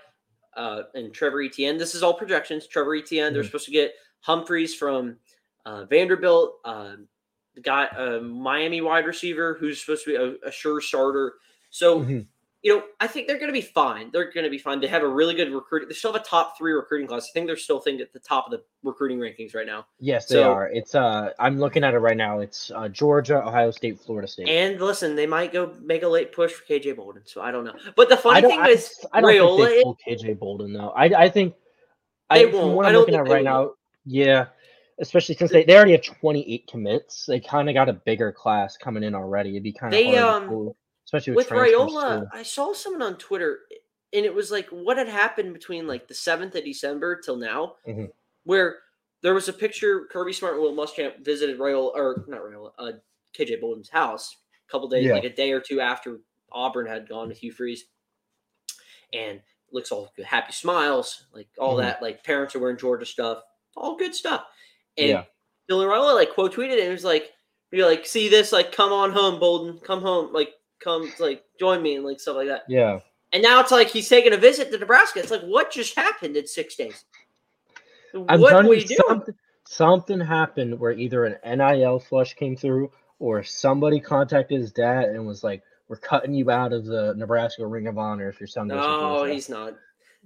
[0.56, 1.78] uh, in Trevor Etienne.
[1.78, 2.68] This is all projections.
[2.68, 3.34] Trevor Etienne.
[3.34, 3.48] They're Mhm.
[3.48, 5.18] supposed to get Humphreys from
[5.66, 6.60] uh, Vanderbilt.
[6.66, 7.08] Um,
[7.56, 11.36] the guy, uh, Miami wide receiver, who's supposed to be a, a sure starter.
[11.70, 12.26] So Mhm.
[12.62, 14.10] You know, I think they're going to be fine.
[14.12, 14.82] They're going to be fine.
[14.82, 15.88] They have a really good recruiting.
[15.88, 17.30] They still have a top three recruiting class.
[17.30, 19.86] I think they're still think at the top of the recruiting rankings right now.
[20.00, 20.68] Yes, they are.
[20.68, 22.40] It's uh, I'm looking at it right now.
[22.40, 24.50] It's uh, Georgia, Ohio State, Florida State.
[24.50, 27.22] And listen, they might go make a late push for KJ Bolden.
[27.26, 27.76] So I don't know.
[27.96, 30.90] But the funny thing I, is, I don't Raiola think they pull KJ Bolden though.
[30.90, 31.56] I I think
[32.30, 32.76] They I, won't.
[32.76, 33.72] what I'm don't looking at right now,
[34.06, 34.48] yeah.
[35.02, 38.76] Especially since they, they already have 28 commits, they kind of got a bigger class
[38.76, 39.52] coming in already.
[39.52, 40.74] It'd be kind of They, um,
[41.10, 42.28] especially with, with Raiola.
[42.34, 43.62] I saw someone on Twitter,
[44.14, 47.76] and it was like what had happened between like the seventh of December till now,
[47.88, 48.12] Mhm.
[48.44, 48.80] where
[49.22, 52.92] there was a picture Kirby Smart and Will Muschamp visited Raiola or not Raiola, uh,
[53.34, 54.36] KJ Bolden's house
[54.68, 55.14] a couple days, Yeah.
[55.14, 56.20] like a day or two after
[56.52, 57.86] Auburn had gone to Hugh Freeze,
[59.14, 59.42] and
[59.72, 61.82] looks all good, happy smiles, like all Mhm.
[61.82, 63.44] that, like parents are wearing Georgia stuff,
[63.76, 64.48] all good stuff,
[64.98, 65.26] and Yeah.
[65.70, 67.32] Dylan Raiola like quote tweeted it and it was like,
[67.72, 71.82] "You're like, see this, like, come on home, Bolden, come home, like, come, like, join
[71.82, 73.00] me, and like stuff like that." Yeah.
[73.32, 75.20] And now it's like he's taking a visit to Nebraska.
[75.20, 77.06] It's like, what just happened in six days?
[78.28, 78.98] I'm what telling we you, do?
[79.08, 85.10] something, something happened where either an NIL flush came through or somebody contacted his dad
[85.10, 88.48] and was like, "We're cutting you out of the Nebraska Ring of Honor if your
[88.48, 89.76] son goes." No, Georgia." he's not.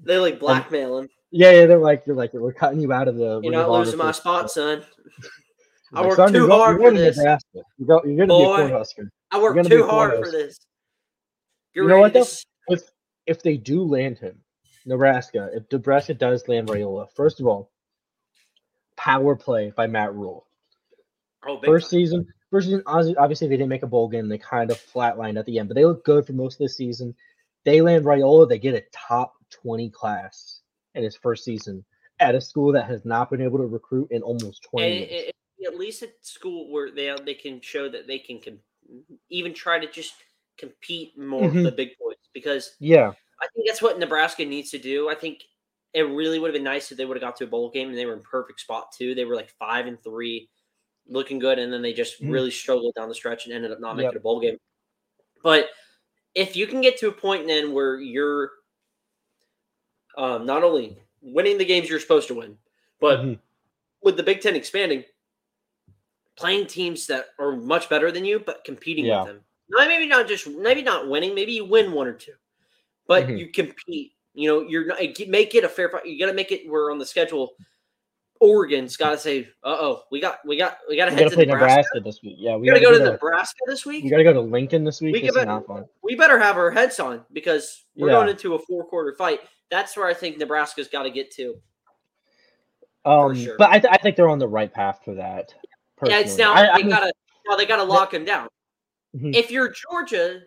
[0.01, 1.09] They like blackmail him.
[1.31, 3.41] Yeah, yeah, they're like, they're like, we're cutting you out of the.
[3.41, 4.83] You're not losing my spot, son.
[5.93, 7.17] I like, worked "Son, too you're hard you're for this.
[7.17, 7.61] Nebraska.
[7.77, 8.57] You're, go, you're going to Boy.
[8.57, 9.09] be a Cornhusker.
[9.33, 10.59] I worked too hard for this.
[11.73, 12.25] You're You know what, though?
[12.67, 12.83] If
[13.25, 14.43] if they do land him,
[14.85, 17.71] Nebraska, if Nebraska does land Raiola, first of all,
[18.95, 20.45] power play by Matt Rhule.
[21.45, 21.99] Oh, First time.
[21.99, 24.29] season, first season, obviously they didn't make a bowl game.
[24.29, 26.69] They kind of flatlined at the end, but they look good for most of the
[26.69, 27.15] season.
[27.65, 30.61] They land Raiola, they get a top 20 class
[30.95, 31.83] in his first season
[32.19, 35.11] at a school that has not been able to recruit in almost 20 And years.
[35.11, 38.59] it- it- at least at school where they they can show that they can com-
[39.29, 40.13] even try to just
[40.57, 41.63] compete more with Mhm.
[41.63, 45.09] the big boys because yeah, I think that's what Nebraska needs to do.
[45.09, 45.43] I think
[45.93, 47.89] it really would have been nice if they would have got to a bowl game
[47.89, 49.13] and they were in perfect spot too.
[49.15, 50.49] They were like five and three,
[51.07, 52.31] looking good, and then they just Mhm.
[52.31, 54.19] really struggled down the stretch and ended up not making Yep.
[54.19, 54.57] a bowl game.
[55.43, 55.69] But
[56.35, 58.51] if you can get to a point then where you're
[60.17, 62.57] um, not only winning the games you're supposed to win,
[62.99, 63.39] but Mhm.
[64.01, 65.03] with the Big Ten expanding,
[66.35, 69.23] playing teams that are much better than you, but competing Yeah.
[69.23, 69.41] with them.
[69.69, 72.33] Not maybe not just maybe not winning, maybe you win one or two,
[73.07, 73.39] but Mhm.
[73.39, 74.13] you compete.
[74.33, 76.05] You know, you're not you make it a fair fight.
[76.05, 77.55] You got to make it We're on the schedule,
[78.39, 81.45] Oregon's got to say, "Uh oh, we got we got we got to head play
[81.45, 81.77] Nebraska.
[81.95, 82.35] Nebraska this week.
[82.39, 84.03] Yeah, We got to go to to Nebraska this week.
[84.03, 85.13] We gotta go to Lincoln this week.
[85.13, 85.85] We This give is it- not fun.
[86.01, 88.15] we better have our heads on because we're Yeah.
[88.15, 89.39] going into a four quarter fight.
[89.69, 91.55] That's where I think Nebraska's got to get to.
[93.05, 93.55] Um, sure.
[93.57, 95.53] but I, th- I think they're on the right path for that.
[96.09, 97.13] Yeah, it's now I- I they mean, gotta
[97.47, 98.47] now they gotta lock him down.
[99.15, 99.35] Mhm.
[99.35, 100.43] If you're Georgia,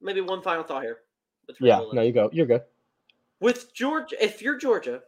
[0.00, 1.00] maybe one final thought here.
[1.60, 2.30] Yeah, no, you go.
[2.32, 2.62] You're good.
[3.40, 5.02] with Georgia, if you're Georgia,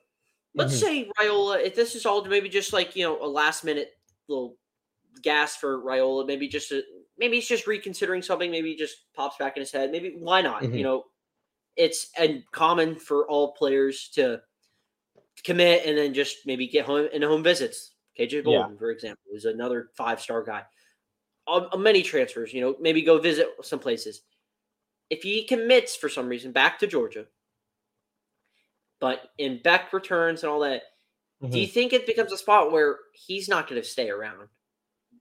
[0.55, 0.81] let's Mhm.
[0.81, 4.57] say Raiola, if this is all maybe just like you know a last minute little
[5.21, 6.83] gas for Raiola, maybe just a,
[7.19, 10.41] maybe he's just reconsidering something, maybe he just pops back in his head, maybe why
[10.41, 10.63] not?
[10.63, 10.79] Mhm.
[10.79, 11.07] You know,
[11.77, 14.43] it's and common for all players to
[15.45, 17.93] commit and then just maybe get home in home visits.
[18.19, 18.69] KJ Yeah.
[18.79, 20.65] For example, is another five star guy.
[21.47, 24.23] Uh, many transfers, you know, maybe go visit some places.
[25.11, 27.27] If he commits for some reason back to Georgia,
[29.01, 30.83] but in Beck returns and all that,
[31.51, 31.73] do you Mhm.
[31.73, 34.49] think it becomes a spot where he's not going to stay around?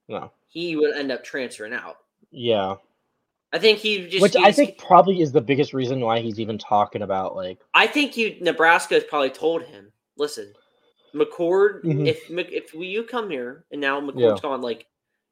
[0.08, 0.32] No.
[0.46, 1.96] He would end up transferring out.
[2.30, 2.76] Yeah,
[3.52, 4.22] I think he just.
[4.22, 7.58] which I think probably is the biggest reason why he's even talking about like.
[7.74, 10.54] I think you Nebraska has probably told him, listen,
[11.14, 12.06] McCord, Mhm.
[12.06, 14.36] if if you come here and now McCord's Yeah.
[14.42, 14.86] gone, like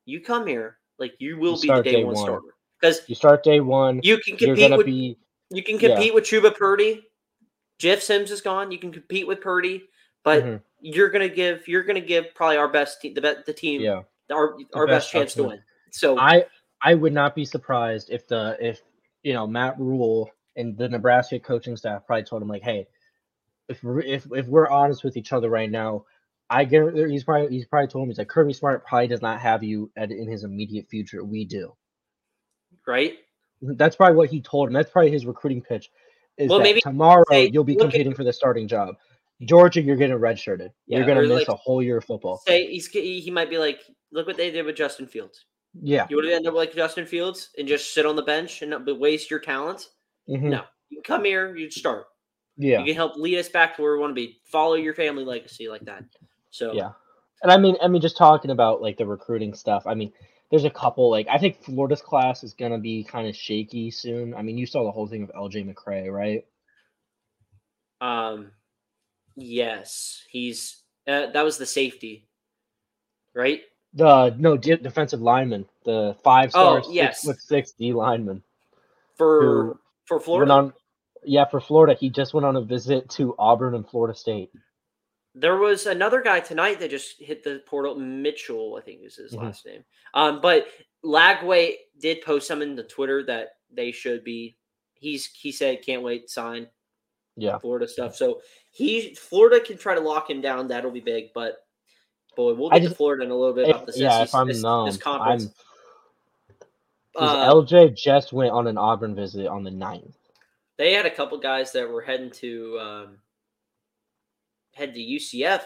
[0.05, 2.25] you come here, like you will You be the day, day one, one.
[2.25, 4.01] starter because You start day one.
[4.03, 5.19] you can compete with be
[5.51, 5.89] you can yeah.
[5.95, 7.07] compete with Chubba Purdy.
[7.79, 8.71] Jeff Sims is gone.
[8.71, 9.89] You can compete with Purdy,
[10.23, 10.63] but Mhm.
[10.81, 14.03] you're gonna give you're gonna give probably our best team the be- the team yeah.
[14.31, 15.63] our our best best chance to win.
[15.91, 16.47] So I
[16.83, 18.83] I would not be surprised if the if
[19.23, 22.87] you know Matt Rhule and the Nebraska coaching staff probably told him like, hey,
[23.71, 26.05] if we're, if if we're honest with each other right now,
[26.51, 29.41] I get he's probably he's probably told him he's like Kirby Smart probably does not
[29.41, 31.25] have you at, in his immediate future.
[31.25, 31.75] We do.
[32.87, 33.15] right,
[33.63, 34.75] That's probably what he told him.
[34.75, 35.91] That's probably his recruiting pitch.
[36.37, 38.95] Is Well, that maybe tomorrow say, you'll be look at- competing for the starting job.
[39.43, 40.71] Georgia, you're getting redshirted.
[40.87, 42.39] Yeah, you're gonna miss like- a whole year of football.
[42.47, 43.81] say he's he he might be like,
[44.13, 45.45] look what they did with Justin Fields.
[45.81, 46.07] Yeah.
[46.11, 48.75] You want to end up like Justin Fields and just sit on the bench and
[48.99, 49.89] waste your talent?
[50.29, 52.07] mhm, No, you come here, you start.
[52.61, 52.81] Yeah.
[52.81, 54.39] You can help lead us back to where we want to be.
[54.45, 56.05] Follow your family legacy like that.
[56.51, 56.91] So Yeah.
[57.43, 59.85] And I mean, I mean, just talking about like the recruiting stuff.
[59.87, 60.13] I mean,
[60.51, 61.11] there's a couple.
[61.11, 64.35] Like, I think Florida's class is gonna be kind of shaky soon.
[64.35, 66.45] I mean, you saw the whole thing of LJ McCray, right?
[68.03, 68.51] Um,
[69.37, 72.29] yes, he's uh, that was the safety,
[73.35, 73.63] right?
[73.95, 77.23] The no de- defensive lineman, the five star, Oh, yes.
[77.23, 78.43] six foot six D lineman.
[79.17, 80.73] For for Went Florida, on,
[81.25, 84.51] yeah, for Florida, he just went on a visit to Auburn and Florida State.
[85.37, 87.95] there was another guy tonight that just hit the portal.
[87.95, 89.43] Mitchell, I think is his Mhm.
[89.45, 89.85] last name.
[90.13, 90.67] Um, but
[91.05, 94.57] Lagway did post something to Twitter that they should be.
[94.95, 96.69] He's he said can't wait sign
[97.37, 98.17] Yeah, Florida stuff.
[98.17, 100.67] So he Florida can try to lock him down.
[100.67, 101.33] That'll be big.
[101.33, 101.65] But
[102.37, 103.99] boy, we'll get to Florida in a little bit If- about this.
[103.99, 104.23] yeah.
[104.25, 105.45] If I'm this, numb, this conference.
[107.17, 107.25] I'm.
[107.25, 110.15] Uh, LJ just went on an Auburn visit on the 9th.
[110.81, 113.19] They had a couple guys that were heading to um,
[114.75, 115.61] head to UCF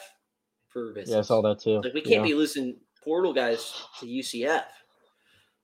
[0.68, 1.12] for visits.
[1.12, 1.80] Yeah, I saw that too.
[1.82, 2.32] Like we can't yeah.
[2.32, 2.74] be losing
[3.04, 4.64] portal guys to UCF.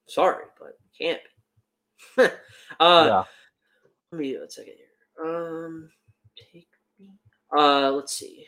[0.06, 1.20] Sorry, but can't.
[2.78, 3.24] Uh, yeah.
[4.12, 5.26] Let me one second here.
[5.26, 5.90] Um,
[6.38, 6.68] take me.
[7.54, 8.46] Uh, let's see.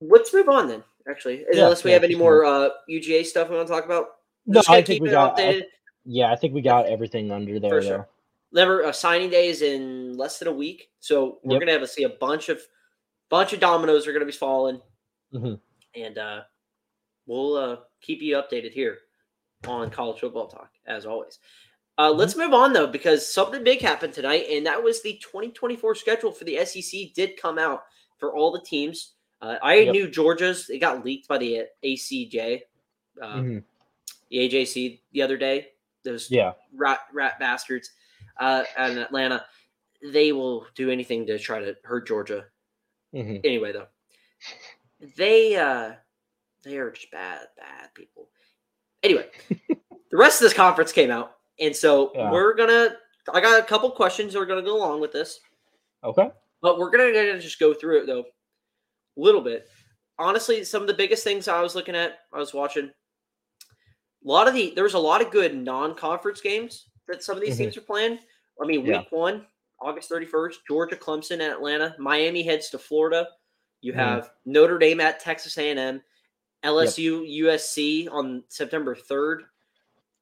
[0.00, 0.82] Let's move on then.
[1.08, 3.84] Actually, Yeah, unless we yeah, have any more uh, UGA stuff we want to talk
[3.84, 4.06] about.
[4.44, 5.38] No, I think we got.
[5.38, 5.62] I-
[6.04, 7.70] yeah, I think we got everything under there.
[7.70, 8.08] For sure.
[8.56, 11.60] Never uh, signing day is in less than a week, so we're Yep.
[11.60, 12.58] gonna have to see a bunch of
[13.28, 14.80] bunch of dominoes are gonna be falling,
[15.34, 15.60] Mhm.
[15.94, 16.42] and uh,
[17.26, 18.96] we'll uh, keep you updated here
[19.68, 21.38] on college football talk as always.
[21.98, 22.18] Uh, Mm-hmm.
[22.18, 26.32] Let's move on though because something big happened tonight, and that was the 2024 schedule
[26.32, 27.82] for the SEC did come out
[28.16, 29.16] for all the teams.
[29.42, 29.92] Uh, I Yep.
[29.92, 32.62] knew Georgia's it got leaked by the ACJ,
[33.20, 33.64] uh, Mhm.
[34.30, 35.72] the AJC the other day.
[36.04, 36.54] Those Yeah.
[36.72, 37.90] rat rat bastards
[38.40, 39.44] uh, in Atlanta.
[40.12, 42.44] They will do anything to try to hurt Georgia.
[43.12, 43.86] hmm Anyway, though,
[45.16, 45.92] they uh,
[46.64, 48.28] they are just bad, bad people.
[49.02, 49.26] Anyway,
[50.10, 52.30] the rest of this conference came out, and so Yeah.
[52.30, 52.96] we're gonna.
[53.32, 55.40] I got a couple questions that are gonna go along with this,
[56.04, 56.30] Okay.
[56.62, 59.68] but we're gonna, gonna just go through it though, a little bit.
[60.18, 62.86] Honestly, some of the biggest things I was looking at, I was watching.
[64.24, 67.42] A lot of the there was a lot of good non-conference games that some of
[67.42, 67.58] these Mhm.
[67.58, 68.18] teams are playing.
[68.60, 69.00] I mean, Yeah.
[69.00, 69.46] week one,
[69.80, 71.94] August 31st, Georgia, Clemson, and Atlanta.
[71.98, 73.28] Miami heads to Florida.
[73.80, 73.96] You Mhm.
[73.96, 76.02] have Notre Dame at Texas A&M,
[76.62, 79.44] LSU, USC on September 3rd.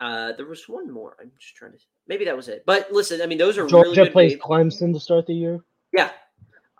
[0.01, 1.17] Uh, there was one more.
[1.21, 1.79] I'm just trying to.
[2.07, 2.65] Maybe that was it.
[2.67, 4.43] But listen, I mean, those are Georgia really good plays games.
[4.43, 5.65] Clemson to start the year.
[5.93, 6.11] Yeah,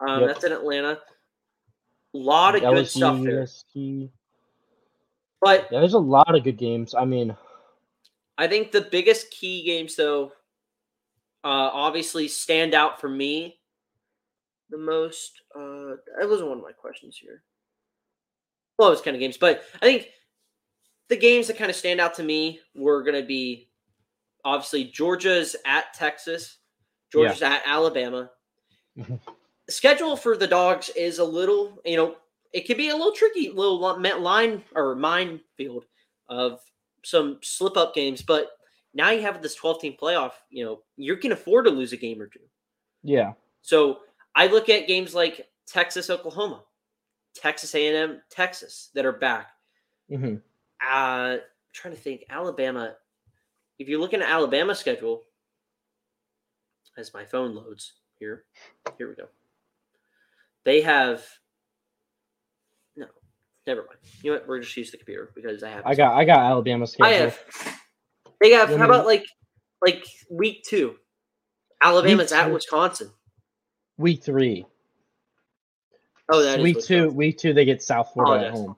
[0.07, 0.29] um, Yep.
[0.29, 1.01] that's in Atlanta.
[2.13, 3.43] A lot of good stuff there.
[3.43, 4.11] USC.
[5.41, 6.95] But Yeah, there's a lot of good games.
[6.95, 7.37] I mean,
[8.37, 10.33] I think the biggest key games, though,
[11.45, 13.59] uh, obviously stand out for me
[14.71, 15.43] the most.
[15.55, 17.43] Uh, that wasn't one of my questions here.
[18.79, 20.09] Well, it was kind of games, but I think
[21.09, 23.69] the games that kind of stand out to me were going to be
[24.45, 26.59] obviously Georgia's at Texas,
[27.13, 28.31] Georgia's at Alabama.
[28.99, 29.21] Mhm.
[29.67, 32.17] The schedule for the dogs is a little, you know,
[32.53, 35.85] it could be a little tricky, little line or minefield
[36.29, 36.61] of
[37.05, 38.51] some slip up games, but
[38.95, 41.97] now you have this 12 team playoff, you know, you can afford to lose a
[41.97, 42.41] game or two.
[43.03, 43.99] yeah, So
[44.35, 46.65] I look at games like Texas, Oklahoma,
[47.35, 49.49] Texas A&M, Texas that are back.
[50.09, 50.37] hmm
[50.81, 51.39] Uh,
[51.73, 52.95] trying to think, Alabama.
[53.79, 55.23] If you're looking at Alabama schedule,
[56.97, 58.45] as my phone loads here,
[58.99, 59.27] here we go.
[60.65, 61.25] They have
[63.67, 63.99] never mind.
[64.23, 64.49] You know what?
[64.49, 65.87] We're just use the computer because I have.
[65.87, 67.13] I got I got Alabama schedule.
[67.13, 67.39] I have.
[68.41, 68.69] They have.
[68.71, 69.27] How about like
[69.85, 70.97] like week two?
[71.83, 72.53] Alabama's at two.
[72.55, 73.11] Wisconsin.
[73.99, 74.67] week three.
[76.31, 77.11] Oh, that is week two.
[77.11, 78.77] Week two, they get South Florida at home.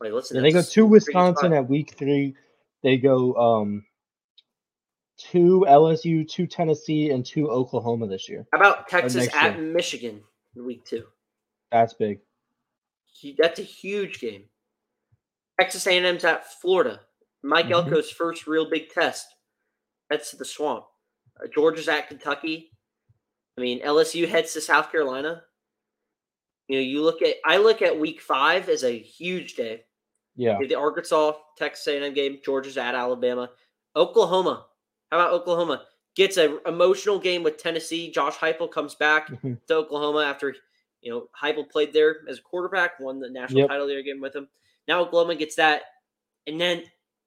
[0.00, 0.36] Wait, listen.
[0.36, 2.34] Yeah, they go to Wisconsin at week three.
[2.82, 3.84] They go um
[5.30, 8.46] to LSU, to Tennessee, and to Oklahoma this year.
[8.52, 9.72] How about Texas at year.
[9.72, 10.20] Michigan
[10.56, 11.04] in week two?
[11.70, 12.20] That's big.
[13.38, 14.44] That's a huge game.
[15.60, 17.00] Texas A&M's at Florida.
[17.42, 17.72] Mike Mhm.
[17.72, 19.26] Elko's first real big test.
[20.10, 20.86] That's the swamp.
[21.42, 22.72] Uh, Georgia's at Kentucky.
[23.56, 25.44] I mean, LSU heads to South Carolina.
[26.68, 29.84] You know, you look at I look at week five as a huge day.
[30.36, 30.58] Yeah.
[30.58, 32.40] The Arkansas Texas A&M game.
[32.44, 33.50] Georgia's at Alabama.
[33.94, 34.66] Oklahoma.
[35.10, 38.10] How about Oklahoma gets an emotional game with Tennessee?
[38.10, 39.58] Josh Heupel comes back Mhm.
[39.66, 40.56] to Oklahoma after
[41.02, 43.68] you know Heupel played there as a quarterback, won the national Yep.
[43.68, 44.48] title there again with him.
[44.88, 45.82] Now Oklahoma gets that,
[46.46, 46.84] and then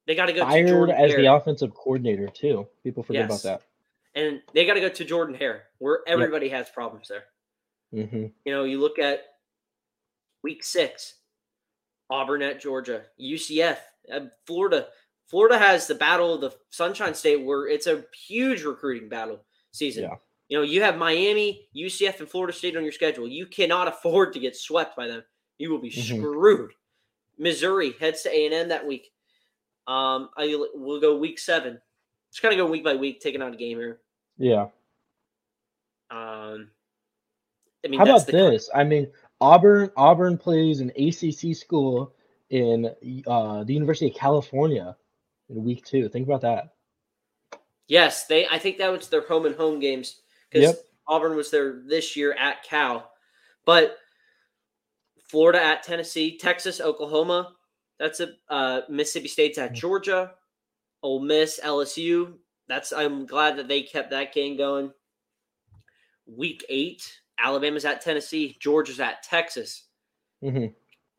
[0.07, 2.67] they got to go to Jordan as Hare, the offensive coordinator too.
[2.83, 3.43] People forget Yes.
[3.43, 3.67] about that.
[4.19, 7.25] and they got to go to Jordan Hare, where everybody has problems there.
[7.91, 8.09] that.
[8.09, 9.25] hmm You know, you look at
[10.43, 11.15] week six,
[12.09, 13.79] Auburn at Georgia, UCF,
[14.11, 14.88] uh, Florida.
[15.27, 20.03] Florida has the battle of the Sunshine State, where it's a huge recruiting battle season.
[20.03, 20.15] Yeah.
[20.47, 23.27] You know, you have Miami, UCF, and Florida State on your schedule.
[23.27, 25.23] You cannot afford to get swept by them.
[25.58, 26.17] You will be Mhm.
[26.17, 26.73] screwed.
[27.38, 29.12] Missouri heads to A and M that week.
[29.88, 31.81] Um, I will go week seven.
[32.31, 34.01] Just kind of go week by week, taking out a game here.
[34.38, 34.69] Yeah.
[36.12, 36.71] Um,
[37.84, 38.69] I mean, How about this?
[38.73, 42.13] I mean, Auburn Auburn plays an ACC school
[42.49, 42.86] in
[43.27, 44.95] uh, the University of California
[45.49, 46.08] in week two.
[46.10, 46.75] Think about that.
[47.88, 48.47] Yes, they.
[48.47, 50.21] I think that was their home and home games
[50.55, 50.85] because Yep.
[51.07, 53.11] Auburn was there this year at Cal,
[53.65, 53.97] but
[55.29, 57.53] Florida at Tennessee, Texas, Oklahoma.
[57.99, 59.73] That's a uh, Mississippi State's at.
[59.73, 60.31] Georgia,
[61.03, 62.33] Ole Miss, LSU.
[62.67, 64.91] That's I'm glad that they kept that game going.
[66.25, 67.03] Week eight,
[67.39, 69.83] Alabama's at Tennessee, Georgia's at Texas.
[70.41, 70.67] hmm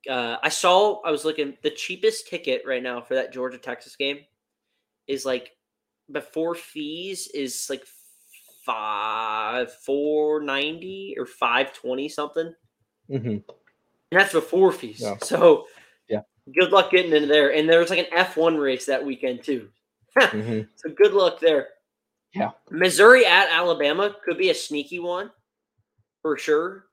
[0.09, 3.97] uh, I saw I was looking the cheapest ticket right now for that Georgia Texas
[3.97, 4.21] game
[5.09, 5.51] is like
[6.13, 7.85] before fees is like
[8.67, 12.53] five four ninety or five twenty something.
[13.09, 13.43] hmm And
[14.11, 15.01] that's before fees.
[15.01, 15.17] Yeah.
[15.23, 15.67] So
[16.09, 16.23] Yeah.
[16.53, 17.53] good luck getting into there.
[17.55, 19.69] And there was like an F one race that weekend too.
[20.21, 21.69] hmm So good luck there.
[22.35, 22.51] Yeah.
[22.71, 25.31] Missouri at Alabama could be a sneaky one
[26.23, 26.87] for sure.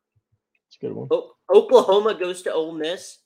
[0.67, 1.07] It's a good one.
[1.11, 3.17] O- Oklahoma goes to Ole Miss.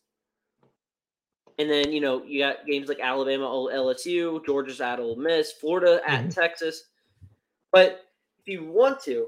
[1.60, 6.02] And then, you know, you got games like Alabama, LSU, Georgia's at Ole Miss, Florida
[6.08, 6.34] at Mhm.
[6.34, 6.84] Texas.
[7.72, 8.07] But
[8.48, 9.28] if you want to,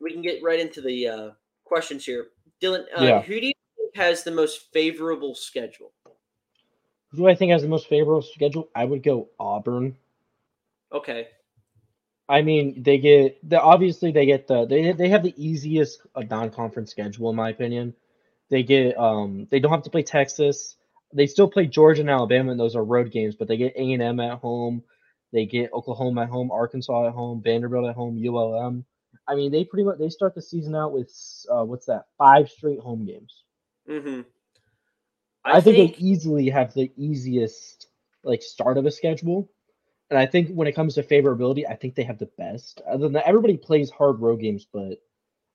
[0.00, 1.30] we can get right into the uh,
[1.64, 2.28] questions here.
[2.62, 3.22] Dylan, uh, Yeah.
[3.22, 5.92] who do you think has the most favorable schedule?
[7.10, 8.68] Who do I think has the most favorable schedule?
[8.74, 9.96] I would go Auburn.
[10.92, 11.28] Okay.
[12.28, 16.22] I mean, they get the obviously they get the they they have the easiest uh,
[16.22, 17.94] non-conference schedule in my opinion.
[18.50, 20.76] They get um they don't have to play Texas.
[21.12, 23.92] They still play Georgia and Alabama, and those are road games, but they get A
[23.92, 24.82] and M at home.
[25.34, 28.84] They get Oklahoma at home, Arkansas at home, Vanderbilt at home, ULM.
[29.26, 31.12] I mean, they pretty much they start the season out with
[31.50, 32.04] uh, what's that?
[32.16, 33.42] Five straight home games.
[33.90, 34.20] Mm-hmm.
[35.44, 37.88] I, think, they easily have the easiest
[38.22, 39.50] like start of a schedule.
[40.08, 42.80] And I think when it comes to favorability, I think they have the best.
[42.88, 45.02] Other than that, everybody plays hard road games, but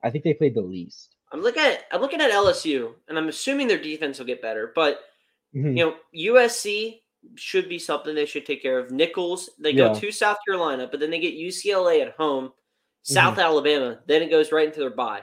[0.04, 1.16] I think they played the least.
[1.32, 4.74] I'm looking at I'm looking at LSU, and I'm assuming their defense will get better.
[4.76, 5.00] But
[5.56, 5.78] Mhm.
[5.78, 7.02] you know, USC
[7.36, 8.92] should be something they should take care of.
[8.92, 9.94] Nicholls, they Yeah.
[9.94, 12.52] go to South Carolina, but then they get UCLA at home,
[13.04, 15.22] South Alabama, then it goes right into their bye.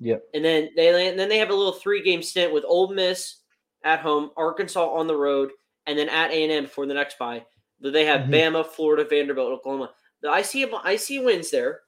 [0.00, 0.24] Yep.
[0.34, 3.36] And then they and then they have a little three game stint with Ole Miss
[3.84, 5.50] at home, Arkansas on the road,
[5.86, 7.44] and then at A and M before the next bye.
[7.80, 8.30] They have Mhm.
[8.30, 9.94] Bama, Florida, Vanderbilt, Oklahoma.
[10.28, 11.82] I see I see wins there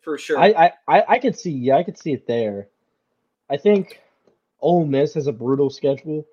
[0.00, 0.38] for sure.
[0.38, 2.68] I, I, I, I could see, yeah, I could see it there.
[3.48, 4.00] I think
[4.60, 6.26] Ole Miss has a brutal schedule.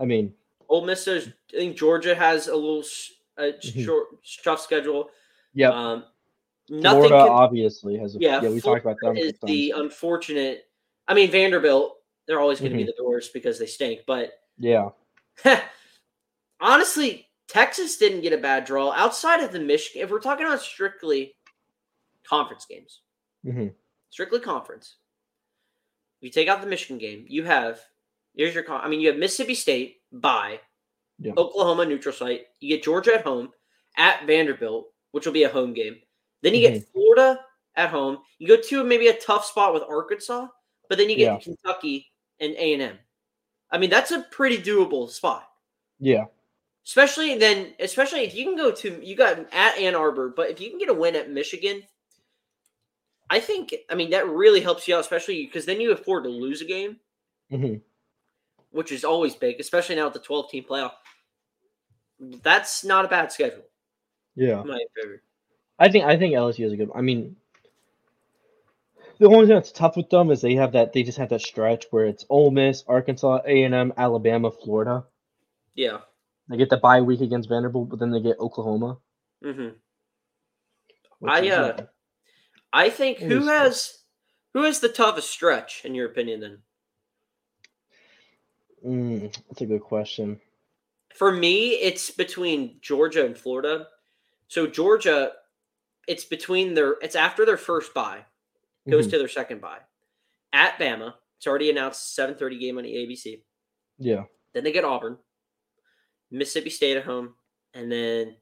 [0.00, 0.34] I mean,
[0.68, 3.84] Ole Miss says I think Georgia has a little s- a Mhm.
[3.84, 4.06] short
[4.44, 5.10] tough schedule.
[5.54, 6.04] yeah, Um,
[6.68, 8.14] nothing Florida can, obviously has.
[8.16, 9.16] A, yeah, yeah, we Florida talked about them.
[9.16, 10.68] is a the unfortunate.
[11.06, 12.86] I mean Vanderbilt, they're always going to Mhm.
[12.86, 14.02] be the worst because they stink.
[14.06, 14.90] But Yeah,
[16.60, 20.02] honestly, Texas didn't get a bad draw outside of the Michigan.
[20.02, 21.36] If we're talking about strictly
[22.24, 23.00] conference games,
[23.44, 23.68] mm-hmm.
[24.10, 24.96] strictly conference.
[26.20, 27.80] If you take out the Michigan game, you have
[28.34, 28.70] here's your.
[28.70, 30.60] I mean, you have Mississippi State by
[31.18, 31.32] Yeah.
[31.36, 32.46] Oklahoma neutral site.
[32.60, 33.52] You get Georgia at home
[33.96, 36.00] at Vanderbilt, which will be a home game.
[36.42, 37.44] Then you get Florida
[37.76, 38.18] at home.
[38.38, 40.46] You go to maybe a tough spot with Arkansas,
[40.88, 41.38] but then you get Yeah.
[41.40, 42.98] Kentucky and A and M.
[43.70, 45.50] I mean, that's a pretty doable spot.
[45.98, 46.26] yeah,
[46.86, 50.60] Especially then, especially if you can go to you got at Ann Arbor, but if
[50.60, 51.82] you can get a win at Michigan,
[53.28, 56.30] I think I mean that really helps you out, especially because then you afford to
[56.30, 56.98] lose a game,
[57.52, 57.82] Mhm.
[58.70, 60.92] Which is always big, especially now with the 12 team playoff.
[62.42, 63.62] That's not a bad schedule,
[64.34, 64.62] yeah.
[64.64, 65.22] my favor.
[65.78, 66.90] I think I think LSU is a good.
[66.94, 67.36] I mean,
[69.18, 71.42] the only thing that's tough with them is they have that they just have that
[71.42, 75.04] stretch where it's Ole Miss, Arkansas, A and M, Alabama, Florida.
[75.74, 75.98] Yeah.
[76.48, 78.98] They get the bye week against Vanderbilt, but then they get Oklahoma.
[79.42, 79.68] hmm
[81.26, 81.86] I, uh, know,
[82.72, 83.98] I think who Always- has
[84.54, 86.40] who has the toughest stretch in your opinion?
[86.40, 86.58] Then
[88.84, 90.40] mm, that's a good question.
[91.14, 93.88] for me, it's between Georgia and Florida.
[94.48, 95.32] So Georgia,
[96.06, 98.24] it's between their it's after their first buy,
[98.88, 99.10] goes Mhm.
[99.10, 99.80] to their second buy.
[100.52, 103.44] At Bama, it's already announced 7:30 game on the ABC.
[103.98, 104.24] Yeah,
[104.54, 105.18] Then they get Auburn,
[106.30, 107.34] Mississippi State at home,
[107.74, 108.36] and then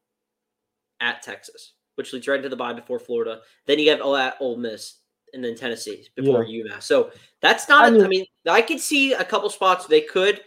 [1.00, 3.42] at Texas, which leads right into the bye before Florida.
[3.66, 5.00] Then you have oh, at Ole Miss,
[5.32, 6.82] and then Tennessee before UMass.
[6.84, 7.10] So
[7.40, 7.84] that's not.
[7.86, 10.40] I mean- I mean, I could see a couple spots they could.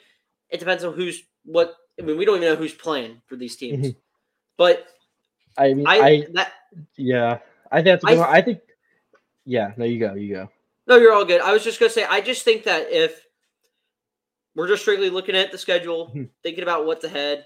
[0.50, 1.76] It depends on who's what.
[2.00, 3.96] I mean, we don't even know who's playing for these teams, Mhm.
[4.58, 4.88] but
[5.58, 6.54] I mean, I, I, that
[6.96, 7.40] yeah,
[7.72, 8.32] I think that's I.
[8.38, 8.62] I think,
[9.46, 9.74] yeah.
[9.78, 10.50] No, you go, you go.
[10.88, 11.42] no, you're all good.
[11.42, 13.26] I was just gonna say, I just think that if
[14.56, 16.30] we're just strictly looking at the schedule, Mhm.
[16.42, 17.46] thinking about what's ahead,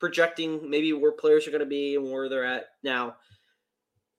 [0.00, 3.16] projecting maybe where players are going to be and where they're at now,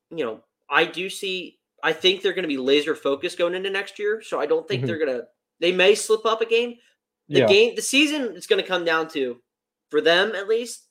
[0.09, 1.59] you know, I do see.
[1.83, 4.21] I think they're going to be laser focused going into next year.
[4.21, 4.87] So I don't think Mhm.
[4.87, 5.27] they're going to.
[5.59, 6.77] They may slip up a game.
[7.29, 9.41] The yeah, game, the season is going to come down to,
[9.89, 10.87] for them at least,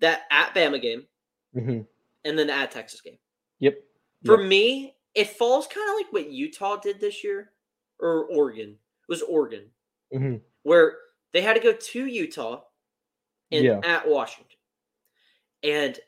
[0.00, 1.06] that at Bama game
[1.54, 1.80] hmm
[2.24, 3.18] and then the at Texas game.
[3.60, 3.78] yep,
[4.24, 4.48] For Yep.
[4.48, 7.52] me, it falls kind of like what Utah did this year,
[7.98, 8.70] or Oregon.
[8.70, 9.70] It was Oregon,
[10.12, 10.98] hmm where
[11.32, 12.62] they had to go to Utah
[13.50, 13.80] and Yeah.
[13.82, 14.56] at Washington.
[15.64, 15.98] And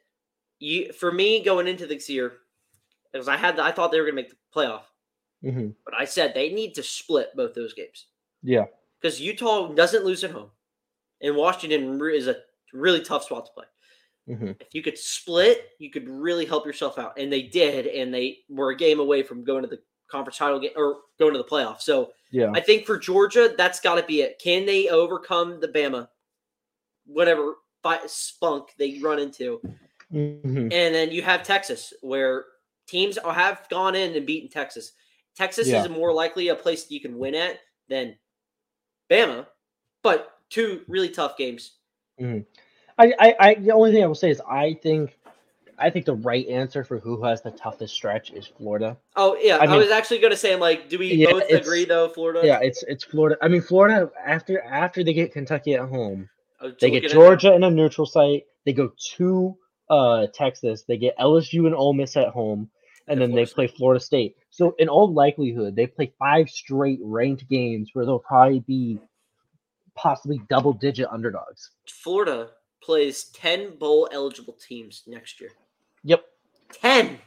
[0.60, 2.38] you, for me, going into this year,
[3.14, 4.82] because I had, the, I thought they were going to make the playoff,
[5.42, 8.06] hmm but I said they need to split both those games
[8.42, 8.64] yeah,
[9.00, 10.50] because Utah doesn't lose at home,
[11.22, 12.36] and Washington is a
[12.72, 14.36] really tough spot to play.
[14.36, 17.18] hmm if you could split, you could really help yourself out.
[17.18, 20.60] And they did, and they were a game away from going to the conference title
[20.60, 21.82] game or going to the playoffs.
[21.82, 24.40] So yeah, I think for Georgia, that's got to be it.
[24.42, 26.08] Can they overcome the Bama,
[27.06, 27.54] whatever
[28.06, 29.60] spunk they run into?
[30.10, 32.44] hmm And then you have Texas, where
[32.86, 34.92] teams have gone in and beaten Texas.
[35.36, 35.82] Texas Yeah.
[35.82, 37.58] is more likely a place that you can win at
[37.88, 38.16] than
[39.10, 39.46] Bama,
[40.02, 41.72] but two really tough games.
[42.20, 42.44] I,
[42.98, 45.18] I, I, the only thing I will say is I think,
[45.78, 48.96] I think the right answer for who has the toughest stretch is Florida.
[49.16, 51.32] Oh yeah, I, I mean- was actually going to say, I'm like, do we Yeah,
[51.32, 52.42] both agree though, Florida?
[52.44, 53.36] Yeah, it's it's Florida.
[53.42, 56.28] I mean, Florida after after they get Kentucky at home,
[56.60, 58.44] I they get Georgia in a neutral site.
[58.64, 59.56] They go to
[59.90, 60.84] uh Texas.
[60.86, 62.70] They get LSU and Ole Miss at home,
[63.08, 64.36] and then they play Florida State.
[64.50, 68.98] So in all likelihood, they play five straight ranked games where they'll probably be
[69.94, 71.70] possibly double digit underdogs.
[71.88, 72.50] Florida
[72.82, 75.50] plays 10 bowl eligible teams next year.
[76.02, 76.24] Yep.
[76.72, 77.18] 10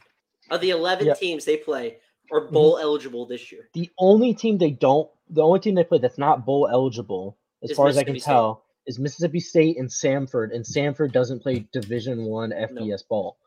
[0.50, 1.18] of the 11 Yep.
[1.18, 1.96] teams they play
[2.30, 2.54] are Mm-hmm.
[2.54, 3.68] bowl eligible this year.
[3.72, 7.70] The only team they don't, the only team they play that's not bowl eligible, as
[7.70, 8.24] Is far as I can State.
[8.32, 13.38] tell, is Mississippi State and Samford, and Samford doesn't play Division One FBS ball.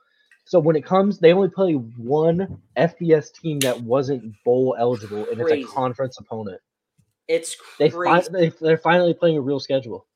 [0.51, 5.39] So when it comes, they only play one FBS team that wasn't bowl eligible, and
[5.39, 5.61] Crazy.
[5.61, 6.59] it's a conference opponent.
[7.29, 8.23] It's They, crazy.
[8.23, 10.07] fi- they they're finally playing a real schedule.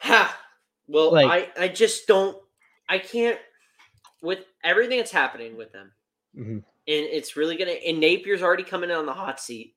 [0.00, 0.36] Ha!
[0.88, 2.36] Well, Like- I, I just don't,
[2.88, 3.38] I can't,
[4.20, 5.92] with everything that's happening with them,
[6.36, 6.54] Mhm.
[6.56, 9.76] and it's really going to, and Napier's already coming in on the hot seat.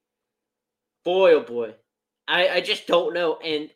[1.03, 1.75] boy, oh boy,
[2.27, 3.35] I I just don't know.
[3.37, 3.69] And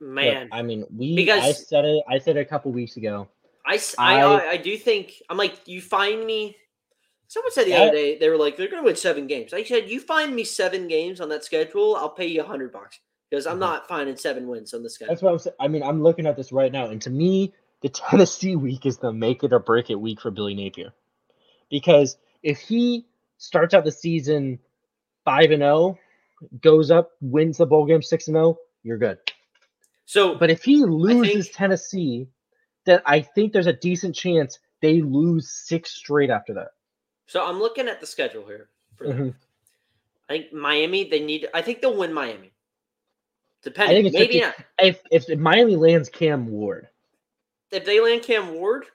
[0.00, 1.14] Look, man, I mean, we.
[1.14, 2.02] because I said it.
[2.08, 3.28] I said it a couple weeks ago.
[3.70, 6.56] I, I, I- I, I do think I'm like you find me.
[7.28, 9.52] Someone said the I- other day they were like they're going to win seven games.
[9.54, 12.72] I said you find me seven games on that schedule, I'll pay you a hundred
[12.72, 12.98] bucks
[13.30, 13.60] because I'm Mhm.
[13.60, 15.12] not finding seven wins on the schedule.
[15.14, 15.56] That's what I'm saying.
[15.60, 18.98] I mean, I'm looking at this right now, and to me, the Tennessee week is
[18.98, 20.92] the make it or break it week for Billy Napier,
[21.70, 23.06] because if he
[23.38, 24.58] starts out the season
[25.24, 25.98] five and zero,
[26.62, 29.18] goes up, wins the bowl game six and zero, you're good.
[30.06, 32.26] So, But if he loses think- Tennessee,
[32.90, 36.72] then I think there's a decent chance they lose six straight after that.
[37.26, 38.68] so I'm looking at the schedule here.
[38.98, 39.34] Mhm.
[40.28, 41.04] I think Miami.
[41.08, 41.48] They need.
[41.54, 42.52] I think they'll win Miami.
[43.62, 44.54] Depending, maybe 50 not.
[44.78, 46.88] If if Miami lands Cam Ward,
[47.70, 48.86] If they land Cam Ward,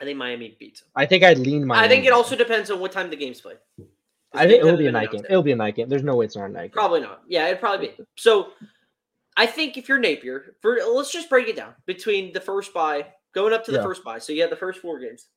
[0.00, 0.90] I think Miami beats them.
[0.94, 1.84] I think I'd lean Miami.
[1.84, 3.58] I think it also depends on what time the game's played.
[4.34, 5.24] I think it'll be a night game.
[5.28, 5.88] It'll be a night game.
[5.88, 6.72] There's no way it's not a night game.
[6.72, 7.22] Probably not.
[7.28, 8.04] Yeah, it'd probably be.
[8.16, 8.52] So
[9.36, 13.06] I think if you're Napier, for let's just break it down between the first buy
[13.34, 13.84] going up to the Yeah.
[13.84, 14.18] first buy.
[14.18, 15.28] So you have the first four games.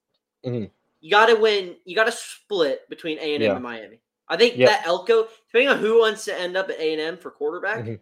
[0.46, 0.70] Mhm.
[1.00, 1.78] You got to win.
[1.86, 4.02] You got to split between A and M and Miami.
[4.28, 4.70] I think Yep.
[4.70, 7.86] that Elko, depending on who wants to end up at A and M for quarterback,
[7.86, 8.00] Mhm.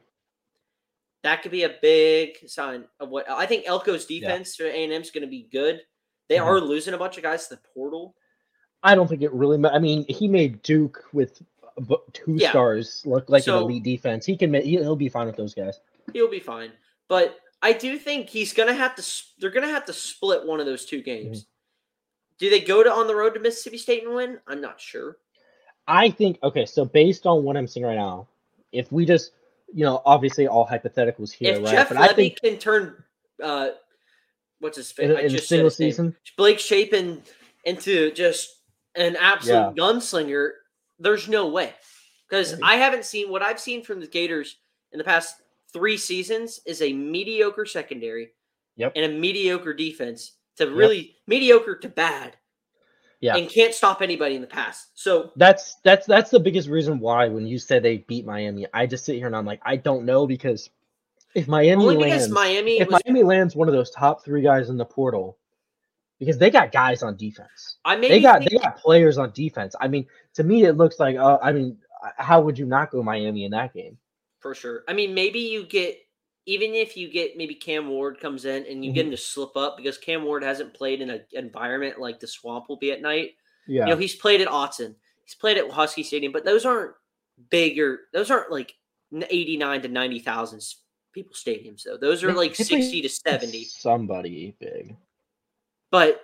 [1.24, 3.66] that could be a big sign of what I think.
[3.68, 5.86] Elko's defense for A and M is going to be good.
[6.30, 6.46] They Mhm.
[6.46, 8.16] are losing a bunch of guys to the portal.
[8.82, 9.64] I don't think it really.
[9.70, 11.42] I mean, he made Duke with
[12.14, 12.50] two Yeah.
[12.52, 14.26] stars look like So- an elite defense.
[14.26, 14.54] He can.
[14.54, 15.80] He'll be fine with those guys.
[16.14, 16.72] He'll be fine.
[17.08, 19.24] But I do think he's gonna have to.
[19.40, 21.46] They're gonna have to split one of those two games.
[22.40, 24.40] Do they go to on the road to Mississippi State and win?
[24.48, 25.18] I'm not sure.
[25.88, 26.40] I think.
[26.44, 28.28] Okay, so based on what I'm seeing right now,
[28.72, 29.32] if we just,
[29.74, 31.72] you know, obviously all hypotheticals here, if right?
[31.72, 33.04] Jeff but I think can turn,
[33.42, 33.70] uh,
[34.60, 35.06] what's his face?
[35.06, 37.22] in, in a just single season, Blake Shapen
[37.66, 38.58] into just
[38.96, 39.72] an absolute Yeah.
[39.76, 40.52] gunslinger.
[41.00, 41.74] There's no way
[42.30, 42.60] because.
[42.62, 44.58] I haven't seen what I've seen from the Gators
[44.92, 45.36] in the past
[45.74, 48.32] three seasons is a mediocre secondary
[48.76, 48.94] Yep.
[48.96, 52.38] and a mediocre defense to really mediocre to bad.
[53.20, 53.38] Yeah.
[53.38, 54.90] And can't stop anybody in the past.
[54.96, 58.86] So that's that's that's the biggest reason why when you said they beat Miami, I
[58.86, 60.70] just sit here and I'm like, I don't know because
[61.34, 64.76] if Miami lands, Miami if was Miami lands one of those top three guys in
[64.76, 65.38] the portal,
[66.26, 67.78] because they got guys on defense.
[67.86, 69.76] I mean, they got they got players on defense.
[69.80, 70.06] I mean,
[70.36, 71.16] to me, it looks like.
[71.18, 71.78] Uh, I mean,
[72.18, 73.98] how would you not go Miami in that game?
[74.40, 74.84] for sure.
[74.90, 75.98] I mean, maybe you get
[76.46, 78.96] even if you get maybe Cam Ward comes in and you Mm-hmm.
[78.96, 82.28] get him to slip up because Cam Ward hasn't played in an environment like the
[82.28, 83.36] swamp will be at night.
[83.68, 86.92] Yeah, You know, he's played at Autzen, he's played at Husky Stadium, but those aren't
[87.50, 88.02] bigger.
[88.12, 88.74] Those aren't like
[89.30, 90.62] eighty nine to ninety thousand
[91.14, 91.96] people stadiums though.
[91.96, 93.64] Those are like sixty to seventy.
[93.64, 94.98] Somebody big.
[95.94, 96.22] But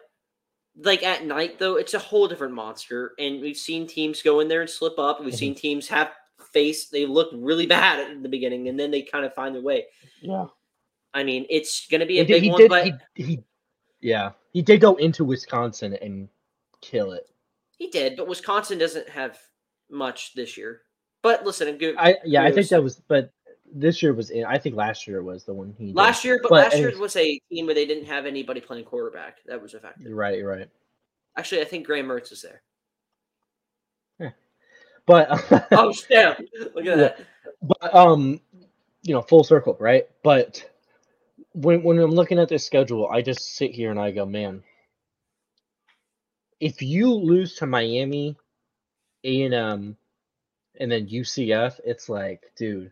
[0.84, 3.14] like at night though, it's a whole different monster.
[3.20, 5.24] And we've seen teams go in there and slip up.
[5.24, 5.60] We've seen mm-hmm.
[5.60, 6.12] teams have
[6.52, 9.62] face they look really bad at the beginning and then they kind of find their
[9.62, 9.86] way.
[10.22, 10.48] Yeah,
[11.14, 12.34] I mean, it's going to be a he did.
[12.34, 13.44] big He one, did but he, he,
[14.02, 16.30] yeah, he did go into Wisconsin and
[16.82, 17.28] kill it.
[17.78, 18.18] he did.
[18.18, 19.38] But Wisconsin doesn't have
[19.92, 20.82] much this year.
[21.22, 23.32] But listen, good I yeah, I think that was, but
[23.74, 24.30] this year was.
[24.30, 25.96] in I think last year was the one he did.
[25.96, 28.86] last year, but, But last year was a team where they didn't have anybody playing
[28.86, 29.38] quarterback.
[29.46, 30.08] That was effective.
[30.08, 30.44] You're right.
[30.44, 30.70] Right.
[31.38, 32.62] Actually, I think Graham Mertz is there.
[34.20, 34.32] Yeah.
[35.06, 36.40] But Oh, snap!
[36.76, 37.20] Look at that.
[37.62, 38.40] but um
[39.02, 40.64] you know full circle right but
[41.54, 44.62] when when i'm looking at this schedule i just sit here and i go man
[46.60, 48.36] if you lose to miami
[49.24, 49.96] a&m
[50.80, 52.92] and then ucf it's like dude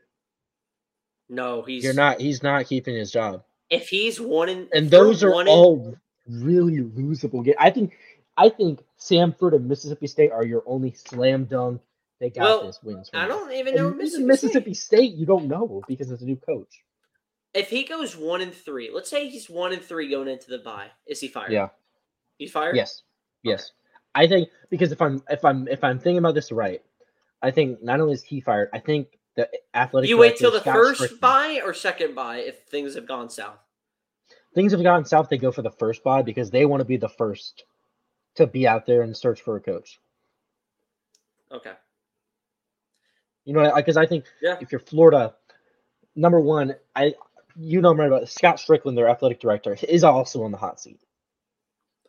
[1.30, 5.24] No, he's you're not he's not keeping his job If he's one in, and those
[5.24, 5.96] are in- all
[6.28, 7.98] really losable games i think
[8.38, 11.82] i think samford and mississippi state are your only slam dunk
[12.20, 14.98] they got Well, this wins for I don't even know And Mississippi, mississippi State.
[15.00, 16.82] state you don't know because it's a new coach
[17.54, 20.60] If he goes one and three, let's say he's one and three going into the
[20.60, 21.52] bye, is he fired?
[21.52, 21.70] yeah
[22.38, 22.76] he's fired.
[22.76, 23.04] Yes,
[23.44, 23.72] yes.
[24.16, 26.82] I think because if I'm if I'm if I'm thinking about this right,
[27.42, 30.10] I think not only is he fired, I think the athletic.
[30.10, 33.30] You wait till the Scott first Stricklin- bye or second buy if things have gone
[33.30, 33.60] south.
[34.54, 35.30] Things have gone south.
[35.30, 37.64] They go for the first buy because they want to be the first
[38.36, 40.00] to be out there and search for a coach.
[41.52, 41.74] Okay.
[43.46, 44.58] You know, I because I think Yeah.
[44.60, 45.36] if you're Florida,
[46.16, 47.16] number one, I
[47.56, 50.80] you know I'm right about Scott Stricklin, their athletic director, is also on the hot
[50.80, 51.00] seat.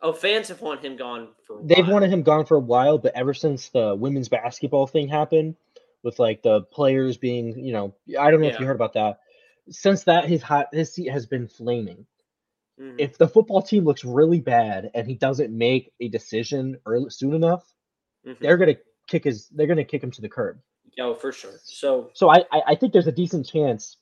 [0.01, 1.59] Oh, fans have wanted him gone for.
[1.59, 5.07] A They've wanted him gone for a while, but ever since the women's basketball thing
[5.09, 5.55] happened,
[6.03, 9.19] with like the players being, you know, I don't know if you heard about that.
[9.69, 12.05] Since that, his hot his seat has been flaming.
[12.79, 12.95] Mhm.
[12.97, 17.33] If the football team looks really bad and he doesn't make a decision early soon
[17.33, 17.71] enough,
[18.25, 18.39] Mhm.
[18.39, 18.77] they're gonna
[19.07, 20.59] kick his they're gonna kick him to the curb.
[20.97, 21.59] Yo, for sure.
[21.63, 23.97] So So I I, think there's a decent chance,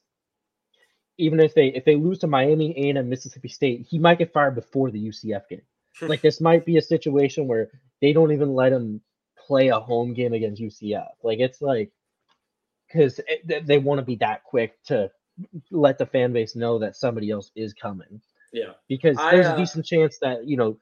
[1.18, 4.32] even if they if they lose to Miami A and Mississippi State, he might get
[4.32, 5.62] fired before the UCF game.
[6.02, 7.72] like this might be a situation where
[8.02, 9.02] they don't even let him
[9.48, 11.10] play a home game against UCF.
[11.24, 11.92] Like it's like
[12.88, 15.12] because they, they want to be that quick to
[15.72, 18.22] let the fan base know that somebody else is coming
[18.54, 20.78] yeah, because I, there's uh, a decent chance that you know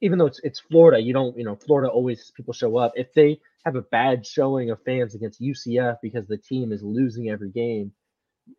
[0.00, 2.92] even though it's it's Florida, you don't you know Florida always people show up.
[2.94, 7.30] If they have a bad showing of fans against UCF because the team is losing
[7.30, 7.92] every game,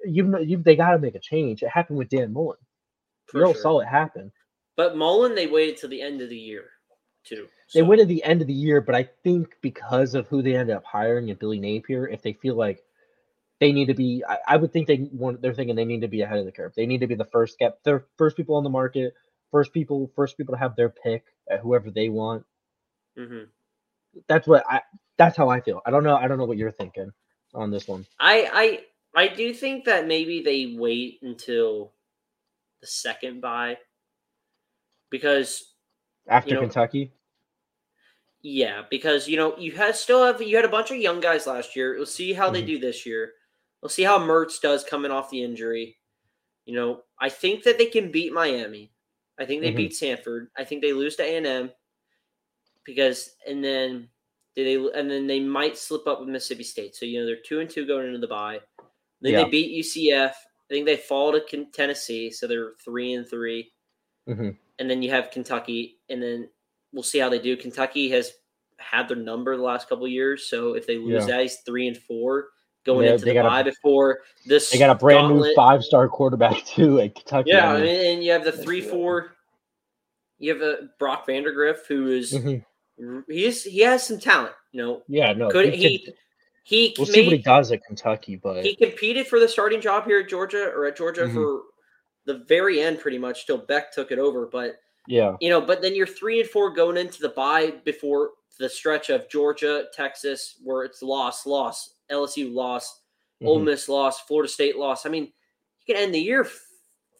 [0.04, 1.62] you know you they got to make a change.
[1.62, 2.58] It happened with Dan Mullen.
[3.28, 3.62] for We all sure.
[3.62, 4.32] saw it happen.
[4.76, 6.66] But Mullen, they waited till the end of the year
[7.28, 7.48] too.
[7.74, 10.42] They So- went at the end of the year, but I think because of who
[10.42, 12.84] they ended up hiring and Billy Napier, if they feel like
[13.60, 15.42] they need to be, I, I would think they want.
[15.42, 16.74] They're thinking they need to be ahead of the curve.
[16.76, 19.14] They need to be the first get, their first people on the market,
[19.52, 22.46] first people, first people to have their pick at whoever they want.
[23.18, 23.48] Mhm.
[24.28, 24.82] That's what I.
[25.18, 25.82] That's how I feel.
[25.86, 26.16] I don't know.
[26.16, 27.12] I don't know what you're thinking
[27.56, 28.06] on this one.
[28.20, 31.94] I I I do think that maybe they wait until
[32.82, 33.78] the second bye
[35.10, 35.74] because
[36.28, 37.12] After You know- Kentucky,
[38.50, 41.46] yeah, because you know you had still have you had a bunch of young guys
[41.46, 41.96] last year.
[41.98, 42.68] We'll see how they Mhm.
[42.68, 43.34] do this year.
[43.82, 45.98] We'll see how Mertz does coming off the injury.
[46.66, 48.94] You know, I think that they can beat Miami.
[49.38, 49.76] I think they Mhm.
[49.76, 50.48] beat Samford.
[50.56, 51.72] I think they lose to A and M
[52.86, 54.10] because and then
[54.56, 56.96] they and then they might slip up with Mississippi State.
[56.96, 58.62] So you know they're two and two going into the bye.
[59.20, 59.44] Then Yeah.
[59.44, 60.36] they beat UCF.
[60.36, 63.74] I think they fall to Tennessee, so they're three and 3
[64.28, 64.58] Mhm.
[64.80, 66.50] And then you have Kentucky, and then
[66.94, 67.56] we'll see how they do.
[67.58, 68.32] Kentucky has
[68.78, 71.36] had their number the last couple of years, so if they lose Yeah.
[71.38, 72.50] that, he's three and four
[72.86, 74.70] going Yeah, into the got a- bye before this.
[74.70, 77.50] they got a brand new five star quarterback too at Kentucky.
[77.52, 79.34] Yeah, I mean, and you have the three four.
[80.40, 82.64] You have a Brock Vandagriff who is mhm.
[83.28, 84.54] he's he has some talent.
[84.72, 86.14] You know, yeah, no, could he he could-
[86.64, 90.06] he we'll see what he does at Kentucky, but he competed for the starting job
[90.06, 91.34] here at Georgia or at Georgia Mhm.
[91.34, 91.62] for
[92.26, 93.46] the very end, pretty much.
[93.48, 94.76] Till Beck took it over, but
[95.08, 98.70] yeah, you know, but then you're three and four going into the bye before the
[98.70, 103.02] stretch of Georgia, Texas, where it's loss, loss, LSU loss,
[103.44, 103.66] Ole mhm.
[103.66, 105.06] Miss loss, Florida State loss.
[105.06, 106.48] I mean, you can end the year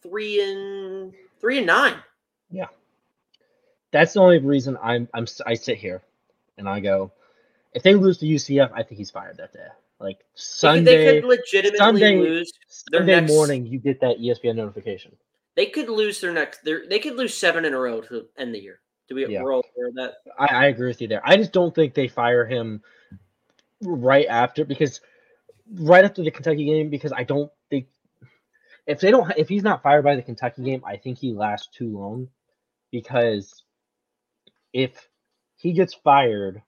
[0.02, 1.94] three and three and nine.
[2.50, 2.66] Yeah.
[3.90, 6.02] that's the only reason I'm I'm I sit here
[6.56, 7.12] and I go,
[7.74, 9.66] if they lose to UCF, I think he's fired that day.
[10.00, 12.52] Like Sunday, they could legitimately Sunday- lose.
[12.90, 15.14] their Sunday next- morning, you get that ESPN notification.
[15.58, 16.62] They could lose their next.
[16.62, 18.78] Their, they could lose seven in a row to end the year.
[19.08, 19.42] Do we Yeah.
[19.42, 20.18] we're all aware of that?
[20.38, 21.20] I, I agree with you there.
[21.24, 22.80] I just don't think they fire him
[23.82, 25.00] right after because
[25.74, 27.88] right after the Kentucky game because I don't think
[28.86, 31.76] if they don't if he's not fired by the Kentucky game, I think he lasts
[31.76, 32.28] too long
[32.92, 33.64] because
[34.72, 35.08] if
[35.56, 36.62] he gets fired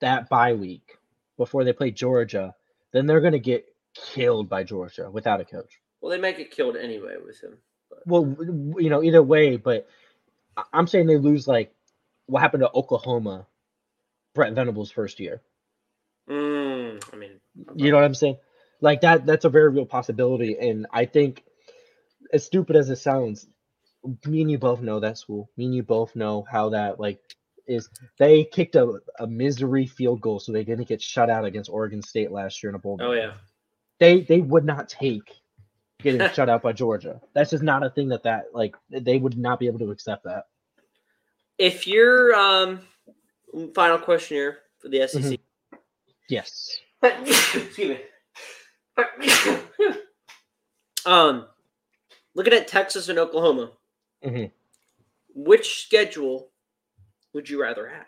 [0.00, 0.96] that bye week
[1.36, 2.54] before they play Georgia,
[2.92, 5.82] then they're going to get killed by Georgia without a coach.
[6.00, 7.58] Well, they might get killed anyway with him.
[8.06, 8.36] Well,
[8.78, 9.88] you know, either way, but
[10.72, 11.72] I'm saying they lose like
[12.26, 13.46] what happened to Oklahoma,
[14.34, 15.42] Brent Venables' first year.
[16.28, 17.40] Mm, I mean,
[17.74, 18.36] You know what I'm saying?
[18.80, 19.26] Like that.
[19.26, 21.44] That's a very real possibility, and I think,
[22.32, 23.46] as stupid as it sounds,
[24.26, 25.50] me and you both know that school.
[25.56, 27.20] Me and you both know how that like
[27.66, 27.88] is.
[28.18, 32.02] They kicked a, a misery field goal, so they didn't get shut out against Oregon
[32.02, 32.98] State last year in a bowl.
[33.00, 33.22] oh game.
[33.22, 33.32] yeah.
[33.98, 35.39] they they would not take
[36.02, 37.20] getting shut out by Georgia.
[37.34, 40.24] That's just not a thing that that like they would not be able to accept
[40.24, 40.44] that.
[41.58, 42.80] If you're um,
[43.74, 45.38] final question here for the SEC.
[46.28, 46.78] Yes.
[47.02, 48.00] Excuse me.
[51.06, 51.46] um,
[52.34, 53.72] looking at Texas and Oklahoma,
[54.24, 54.52] Mhm.
[55.34, 56.50] which schedule
[57.32, 58.06] would you rather have?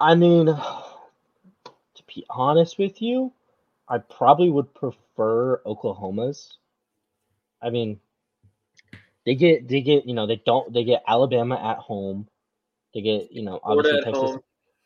[0.00, 3.32] I mean, to be honest with you,
[3.88, 6.58] I probably would prefer Oklahoma's.
[7.60, 8.00] I mean,
[9.24, 12.28] they get they get you know they don't they get Alabama at home.
[12.94, 14.30] They get you know obviously Texas.
[14.30, 14.40] home.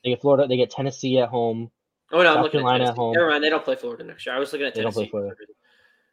[0.04, 0.46] They get Florida.
[0.46, 1.70] They get Tennessee at home.
[2.12, 3.14] Oh no, I'm looking Carolina at at home.
[3.14, 4.34] Never mind, they don't play Florida next year.
[4.34, 5.10] I was looking at They don't play Tennessee.
[5.10, 5.34] Florida.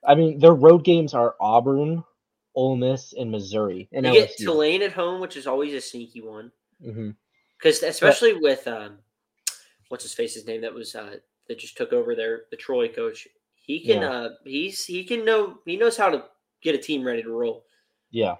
[0.07, 2.03] I mean, their road games are Auburn,
[2.53, 3.89] Ole Miss, and Missouri.
[3.91, 6.51] And You get Tulane at home, which is always a sneaky one.
[6.83, 7.11] hmm
[7.57, 8.99] Because especially with um,
[9.89, 11.17] what's his face's name that was uh,
[11.47, 13.27] that just took over there, the Troy coach.
[13.55, 14.11] He can Yeah.
[14.11, 16.25] uh, he's he can know he knows how to
[16.61, 17.65] get a team ready to roll.
[18.11, 18.35] Yeah.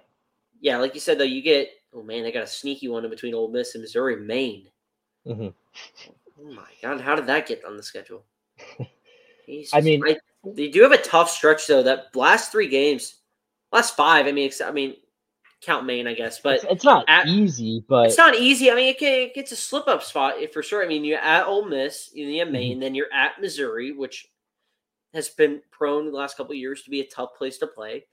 [0.60, 3.10] Yeah, like you said though, you get oh man, they got a sneaky one in
[3.10, 4.68] between Ole Miss and Missouri, Maine.
[5.26, 5.48] Mm-hmm.
[6.40, 8.24] Oh my god, how did that get on the schedule?
[9.46, 10.02] Jesus, I mean-
[10.54, 11.82] they do have a tough stretch though.
[11.82, 13.16] That last three games,
[13.72, 14.26] last five.
[14.26, 14.94] I mean, I mean,
[15.62, 18.70] count Maine, I guess, but it's, it's not at- easy, but it's not easy.
[18.70, 20.84] I mean, it, can, it gets a slip up spot if for sure.
[20.84, 24.26] I mean, you're at Ole Miss, you have Maine, then you're at Missouri, which
[25.14, 28.04] has been prone the last couple of years to be a tough place to play.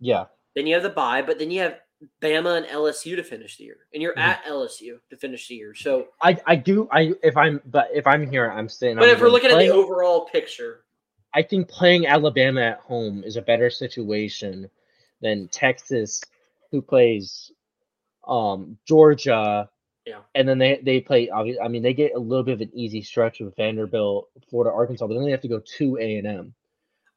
[0.00, 1.78] yeah, Then you have the bye, but then you have
[2.20, 4.22] Bama and LSU to finish the year, and you're Mhm.
[4.22, 5.72] at LSU to finish the year.
[5.74, 8.96] So, I I do I if I'm but if I'm here, I'm staying.
[8.96, 10.84] but I'm if we're looking at the overall picture,
[11.34, 14.68] I think playing Alabama at home is a better situation
[15.20, 16.20] than Texas,
[16.72, 17.52] who plays
[18.26, 19.68] um Georgia.
[20.04, 20.20] Yeah.
[20.34, 21.30] And then they they play.
[21.30, 25.06] I mean, they get a little bit of an easy stretch with Vanderbilt, Florida, Arkansas,
[25.06, 26.54] but then they have to go to A and M.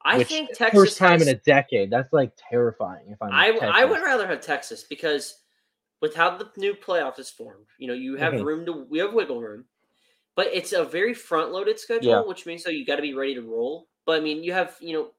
[0.04, 1.90] I think Texas first time has, in a decade.
[1.90, 3.06] That's like terrifying.
[3.08, 5.40] If I'm I, I would rather have Texas because
[6.00, 8.44] with how the new playoff is formed, you know, you have Mhm.
[8.44, 9.64] room to we have wiggle room,
[10.36, 12.20] but it's a very front loaded schedule, Yeah.
[12.20, 13.88] which means so you got to be ready to roll.
[14.04, 15.10] But I mean, you have you know,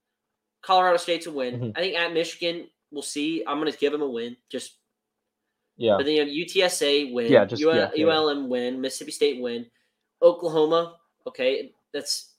[0.61, 1.59] Colorado State's a win.
[1.59, 1.71] Mhm.
[1.75, 3.43] I think at Michigan, we'll see.
[3.47, 4.35] I'm going to give them a win.
[4.49, 4.75] Just
[5.77, 5.95] Yeah.
[5.97, 8.05] but then you have UTSA win, Yeah, just- UL, yeah, yeah.
[8.05, 9.65] ULM win, Mississippi State win,
[10.21, 10.97] Oklahoma.
[11.27, 12.33] Okay, that's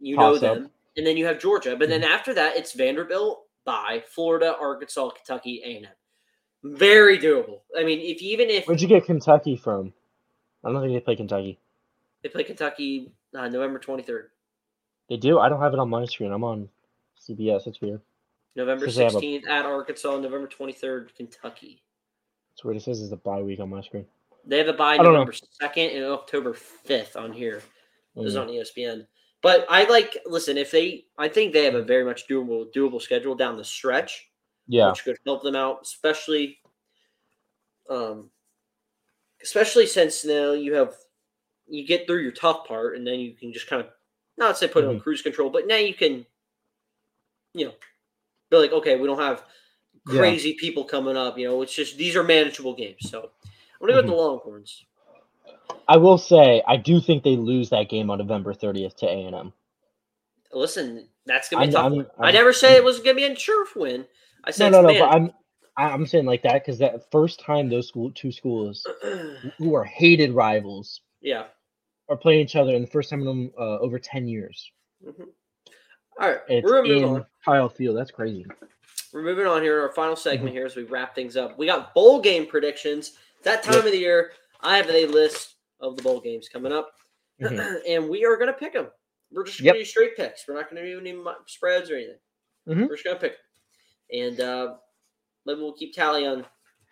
[0.00, 0.54] you know Toss up.
[0.56, 1.76] them, and then you have Georgia.
[1.76, 5.92] But then after that, it's Vanderbilt by Florida, Arkansas, Kentucky, A and M.
[6.78, 7.60] Very doable.
[7.78, 9.92] I mean, if even if Where'd you get Kentucky from?
[10.64, 11.58] I don't think they play Kentucky.
[12.22, 14.30] they play Kentucky uh, November twenty third,
[15.08, 15.38] They do.
[15.38, 16.32] I don't have it on my screen.
[16.32, 16.68] I'm on
[17.18, 17.64] CBS.
[17.64, 18.00] That's weird.
[18.56, 21.82] November Because they have a- sixteenth at Arkansas, November twenty third, Kentucky.
[22.50, 22.76] That's weird.
[22.76, 24.06] It says it's a bye week on my screen.
[24.44, 25.12] They have a bye don't know.
[25.12, 27.62] November second and October fifth on here.
[28.16, 28.40] This is Mm.
[28.42, 29.06] on ESPN.
[29.42, 31.06] But I like listen if they.
[31.16, 34.28] I think they have a very much doable doable schedule down the stretch,
[34.66, 34.90] Yeah.
[34.90, 36.58] which could help them out, especially,
[37.88, 38.30] um,
[39.42, 40.94] especially since now you have
[41.66, 43.90] you get through your tough part, and then you can just kind of
[44.36, 44.96] not say put it Mm-hmm.
[44.96, 46.26] on cruise control, but now you can,
[47.54, 47.74] you know,
[48.50, 49.44] be like, okay, we don't have
[50.10, 50.18] Yeah.
[50.18, 51.38] crazy people coming up.
[51.38, 53.08] You know, it's just these are manageable games.
[53.10, 53.30] So
[53.80, 54.20] I'm gonna go with the Mm-hmm.
[54.20, 54.84] Longhorns.
[55.88, 59.26] I will say I do think they lose that game on November 30th to A
[59.26, 59.52] and M.
[60.52, 62.06] Listen, that's gonna be I'm- tough I'm- one.
[62.18, 64.06] I I'm- never say it was gonna be a sure win.
[64.44, 64.88] I No, said no, no.
[64.88, 65.32] it's But I'm
[65.76, 68.86] I- I'm saying like that because that first time those school two schools
[69.58, 71.44] who are hated rivals yeah.
[72.08, 74.70] are playing each other, and the first time in uh, over 10 years.
[75.06, 75.28] Mhm.
[76.20, 77.26] All right, And we're it's in on.
[77.44, 77.96] Kyle Field.
[77.96, 78.44] That's crazy.
[79.12, 79.80] We're moving on here.
[79.80, 80.20] Our final Mm-hmm.
[80.22, 81.58] segment here as we wrap things up.
[81.58, 83.12] We got bowl game predictions.
[83.42, 83.84] That time Yep.
[83.86, 86.92] of the year, I have a list of the bowl games coming up,
[87.40, 87.80] Mhm.
[87.88, 88.88] and we are gonna pick them.
[89.32, 90.46] We're just gonna do straight picks.
[90.46, 91.16] We're not gonna do any
[91.46, 92.18] spreads or anything.
[92.68, 92.88] Mhm.
[92.88, 93.32] We're just gonna pick,
[94.12, 94.20] 'em.
[94.28, 94.74] and uh,
[95.46, 96.44] maybe we'll keep tally on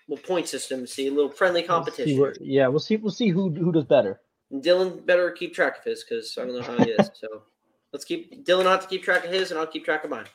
[0.09, 0.87] little point system.
[0.87, 2.35] See a little friendly We'll see competition.
[2.41, 2.97] yeah, we'll see.
[2.97, 4.23] We'll see who who does better.
[4.51, 7.11] Dylan better keep track of his because I don't know how he is.
[7.15, 7.43] So
[7.93, 10.27] let's keep Dylan have to keep track of his, and I'll keep track of mine.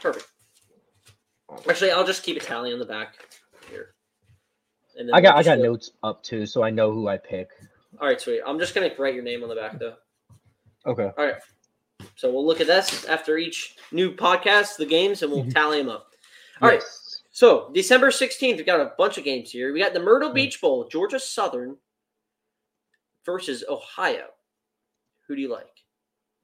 [0.00, 0.26] Perfect.
[1.68, 3.16] Actually, I'll just keep a tally on the back
[3.70, 3.94] here.
[5.12, 7.50] I got I got notes up too, so I know who I pick.
[8.00, 8.40] All right, sweet.
[8.46, 9.96] I'm just gonna write your name on the back though.
[10.86, 11.10] Okay.
[11.16, 11.36] All right.
[12.16, 15.54] So we'll look at this after each new podcast, the games, and we'll Mhm.
[15.54, 16.12] tally them up.
[16.60, 16.80] All right.
[16.80, 17.22] Yes.
[17.30, 19.72] So December 16th, we've got a bunch of games here.
[19.72, 20.34] We got the Myrtle Mm.
[20.34, 21.78] Beach Bowl, Georgia Southern
[23.24, 24.34] versus Ohio.
[25.28, 25.81] Who do you like?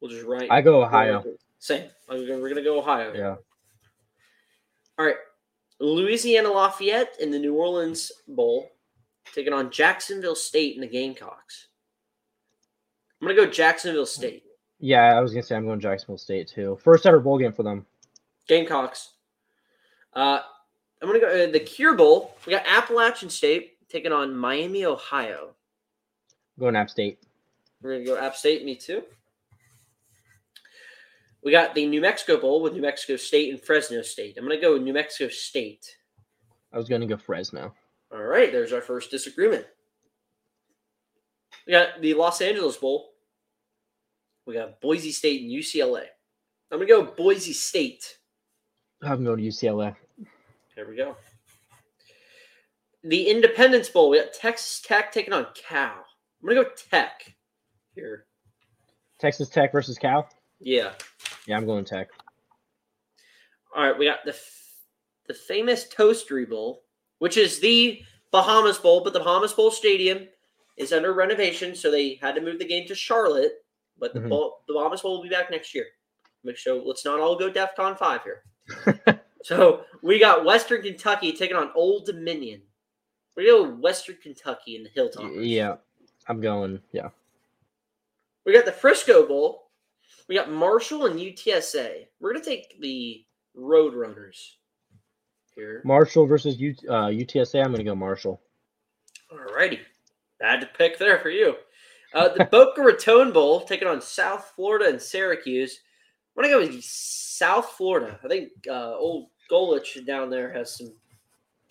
[0.01, 0.51] We'll just write.
[0.51, 1.25] I go Ohio.
[1.59, 1.89] Same.
[2.09, 3.13] We're gonna go Ohio.
[3.15, 3.37] Yeah.
[4.99, 5.17] All right.
[5.81, 8.71] Louisiana Lafayette in the New Orleans Bowl
[9.33, 11.69] taking on Jacksonville State in the Gamecocks.
[13.21, 14.45] I'm gonna go Jacksonville State.
[14.79, 16.79] Yeah, I was gonna say I'm going Jacksonville State too.
[16.83, 17.85] First ever bowl game for them.
[18.47, 19.15] Gamecocks.
[20.15, 20.41] Uh,
[21.03, 22.37] I'm gonna go uh, the Cure Bowl.
[22.47, 25.55] We got Appalachian State taking on Miami, Ohio.
[26.59, 27.19] going App State.
[27.83, 28.65] We're gonna go App State.
[28.65, 29.03] Me too.
[31.49, 34.37] We got the New Mexico Bowl with New Mexico State and Fresno State.
[34.37, 35.97] I'm gonna go New Mexico State.
[36.75, 37.75] I was gonna go Fresno.
[38.13, 39.65] All right, there's our first disagreement.
[41.67, 43.15] We got the Los Angeles Bowl.
[44.47, 46.05] We got Boise State and UCLA.
[46.71, 48.19] I'm gonna go Boise State.
[49.01, 49.97] I'm going to UCLA.
[50.77, 51.17] There we go.
[53.05, 54.11] The Independence Bowl.
[54.11, 56.05] We got Texas Tech taking on Cal.
[56.43, 57.37] I'm gonna go Tech
[57.95, 58.27] here.
[59.19, 60.29] Texas Tech versus Cal.
[60.61, 60.93] Yeah.
[61.49, 62.09] Yeah, I'm going Tech.
[63.75, 63.99] All right.
[63.99, 64.65] We got the f-
[65.27, 66.85] the famous Toastery Bowl,
[67.19, 70.29] which is the Bahamas Bowl, but the Bahamas Bowl Stadium
[70.77, 73.65] is under renovation, so they had to move the game to Charlotte.
[73.99, 74.29] But the Mhm.
[74.29, 75.87] bowl, the Bahamas Bowl will be back next year.
[76.45, 78.45] Make sure let's not all go DEFCON five here.
[79.43, 82.63] so we got Western Kentucky taking on Old Dominion.
[83.37, 85.31] We go Western Kentucky in the Hilltop.
[85.37, 85.77] yeah,
[86.29, 86.83] I'm going.
[86.93, 87.09] Yeah,
[88.45, 89.68] We got the Frisco Bowl.
[90.29, 92.07] We got Marshall and UTSA.
[92.21, 93.25] We're gonna take the
[93.57, 94.57] Roadrunners
[95.55, 95.81] here.
[95.85, 97.65] Marshall versus U, uh, UTSA.
[97.65, 98.43] I'm gonna go Marshall.
[99.33, 99.81] Alrighty.
[100.39, 101.57] Bad to pick there for you.
[102.15, 105.81] Uh, the Boca Raton Bowl taking on South Florida and Syracuse.
[106.37, 108.21] I'm gonna go with South Florida.
[108.23, 110.93] I think uh, old Golesh down there has some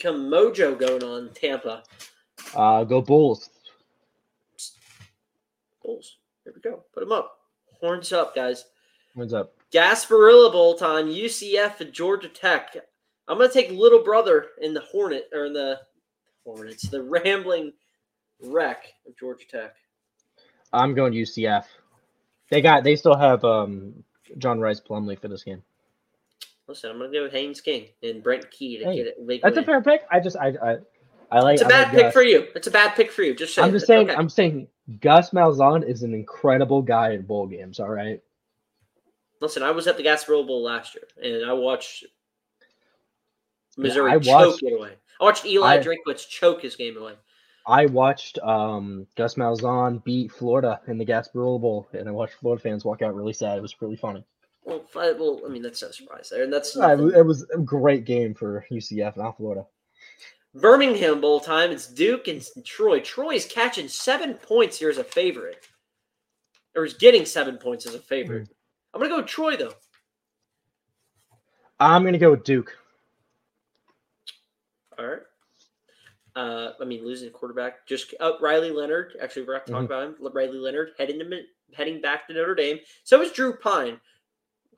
[0.02, 1.84] some mojo going on in Tampa.
[2.56, 3.50] Uh, go Bulls.
[5.84, 6.18] Bulls.
[6.44, 6.84] Here we go.
[6.94, 7.37] Put them up.
[7.80, 8.66] Horns up, guys.
[9.16, 9.54] Horns up?
[9.74, 11.08] Gasparilla Bowl time.
[11.08, 12.76] UCF and Georgia Tech.
[13.28, 15.80] I'm gonna take little brother in the Hornet or in the
[16.46, 17.74] Hornets, the rambling
[18.42, 19.76] wreck of Georgia Tech.
[20.72, 21.66] I'm going UCF.
[22.50, 22.84] They got.
[22.84, 24.04] They still have um
[24.38, 25.62] John Rhys Plumlee for this game.
[26.68, 29.42] Listen, I'm gonna go with Haynes King and Brent Key to Hey, get it.
[29.42, 30.02] That's a fair pick.
[30.12, 30.76] I just I I,
[31.32, 31.56] I like.
[31.56, 32.48] It's a bad like pick for you.
[32.56, 33.36] It's a bad pick for you.
[33.36, 33.66] Just saying.
[33.68, 34.10] I'm just saying.
[34.10, 34.18] okay.
[34.18, 34.68] I'm saying
[35.02, 37.80] Gus Malzahn is an incredible guy in bowl games.
[37.80, 38.22] All right.
[39.42, 41.08] Listen, I was at the Gasparilla Bowl last year,
[41.42, 42.06] and I watched
[43.78, 44.94] Missouri I choke watched- it away.
[45.20, 47.14] I watched Eli I- Drinkwitz choke his game away.
[47.70, 52.62] I watched um Gus Malzahn beat Florida in the Gasparilla Bowl, and I watched Florida
[52.64, 53.58] fans walk out really sad.
[53.58, 54.24] It was really funny.
[54.64, 57.26] Well, fi- well, I mean that's no surprise there, and that's Uh, It was- it
[57.26, 59.66] was a great game for UCF, and not Florida.
[60.62, 61.72] Birmingham Bowl time.
[61.72, 63.00] It's Duke and Troy.
[63.00, 65.68] Troy is catching seven points here as a favorite,
[66.76, 68.50] or is getting seven points as a favorite.
[68.94, 69.74] I'm gonna go with Troy though.
[71.80, 72.76] I'm gonna go with Duke.
[74.98, 75.22] All right.
[76.36, 77.86] Uh, I mean, losing a quarterback.
[77.88, 79.16] Just uh, Riley Leonard.
[79.22, 79.86] Actually, we're not talking Mhm.
[79.86, 80.16] about him.
[80.34, 81.44] Riley Leonard heading to
[81.74, 82.80] heading back to Notre Dame.
[83.04, 84.00] So is Drew Pyne.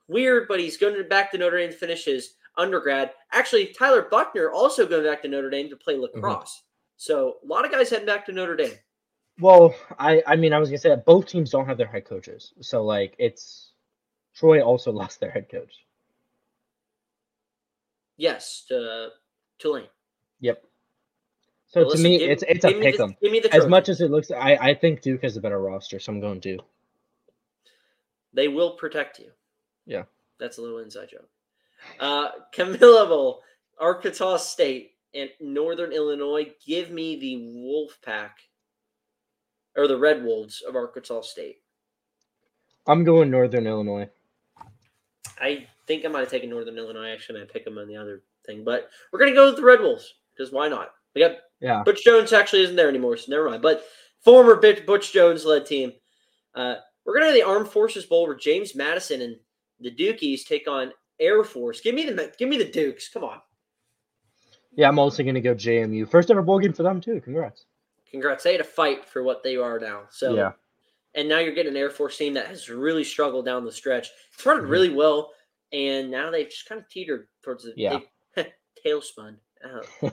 [0.08, 3.12] Weird, but he's going back to Notre Dame to finish his undergrad.
[3.32, 6.02] Actually, Tyler Buchner also going back to Notre Dame to play mm-hmm.
[6.14, 6.62] lacrosse.
[6.96, 8.74] So a lot of guys heading back to Notre Dame.
[9.40, 12.04] Well, I I mean I was gonna say that both teams don't have their head
[12.04, 13.70] coaches, so like it's
[14.34, 15.72] Troy also lost their head coach.
[18.16, 19.08] Yes, to
[19.58, 19.88] Tulane.
[20.40, 20.62] Yep.
[21.68, 23.66] So But to listen, me, give- it's it's a pick the- Give me the As
[23.66, 26.40] much as it looks, I I think Duke has a better roster, so I'm going
[26.40, 26.64] Duke.
[28.32, 29.30] They will protect you.
[29.86, 30.04] Yeah.
[30.38, 31.28] That's a little inside joke.
[31.98, 33.34] Uh, Camellia
[33.80, 36.52] Arkansas State, and Northern Illinois.
[36.64, 38.38] Give me the Wolf Pack
[39.76, 41.62] or the Red Wolves of Arkansas State.
[42.86, 44.08] I'm going Northern Illinois.
[45.40, 47.10] I think I might have taken Northern Illinois.
[47.10, 49.80] Actually, I pick them on the other thing, but we're gonna go with the Red
[49.80, 50.92] Wolves because why not?
[51.14, 51.82] We got Yeah.
[51.82, 53.62] Butch Jones actually isn't there anymore, so never mind.
[53.62, 53.86] But
[54.20, 55.92] former Butch Butch Jones led team.
[56.54, 59.36] Uh, we're gonna have the Armed Forces Bowl where James Madison and
[59.80, 61.80] the Dukies take on Air Force.
[61.80, 63.08] Give me the give me the Dukes.
[63.08, 63.40] Come on.
[64.74, 66.08] Yeah, I'm also gonna go JMU.
[66.08, 67.20] First ever bowl game for them too.
[67.20, 67.66] Congrats.
[68.10, 68.42] Congrats.
[68.44, 70.02] They had to fight for what they are now.
[70.10, 70.52] So yeah.
[71.14, 74.08] and now you're getting an Air Force team that has really struggled down the stretch.
[74.36, 74.70] Started Mhm.
[74.70, 75.32] really well,
[75.72, 78.00] and now they've just kind of teetered towards the Yeah.
[78.34, 78.52] they-
[78.86, 79.36] tailspun.
[79.64, 79.82] Oh,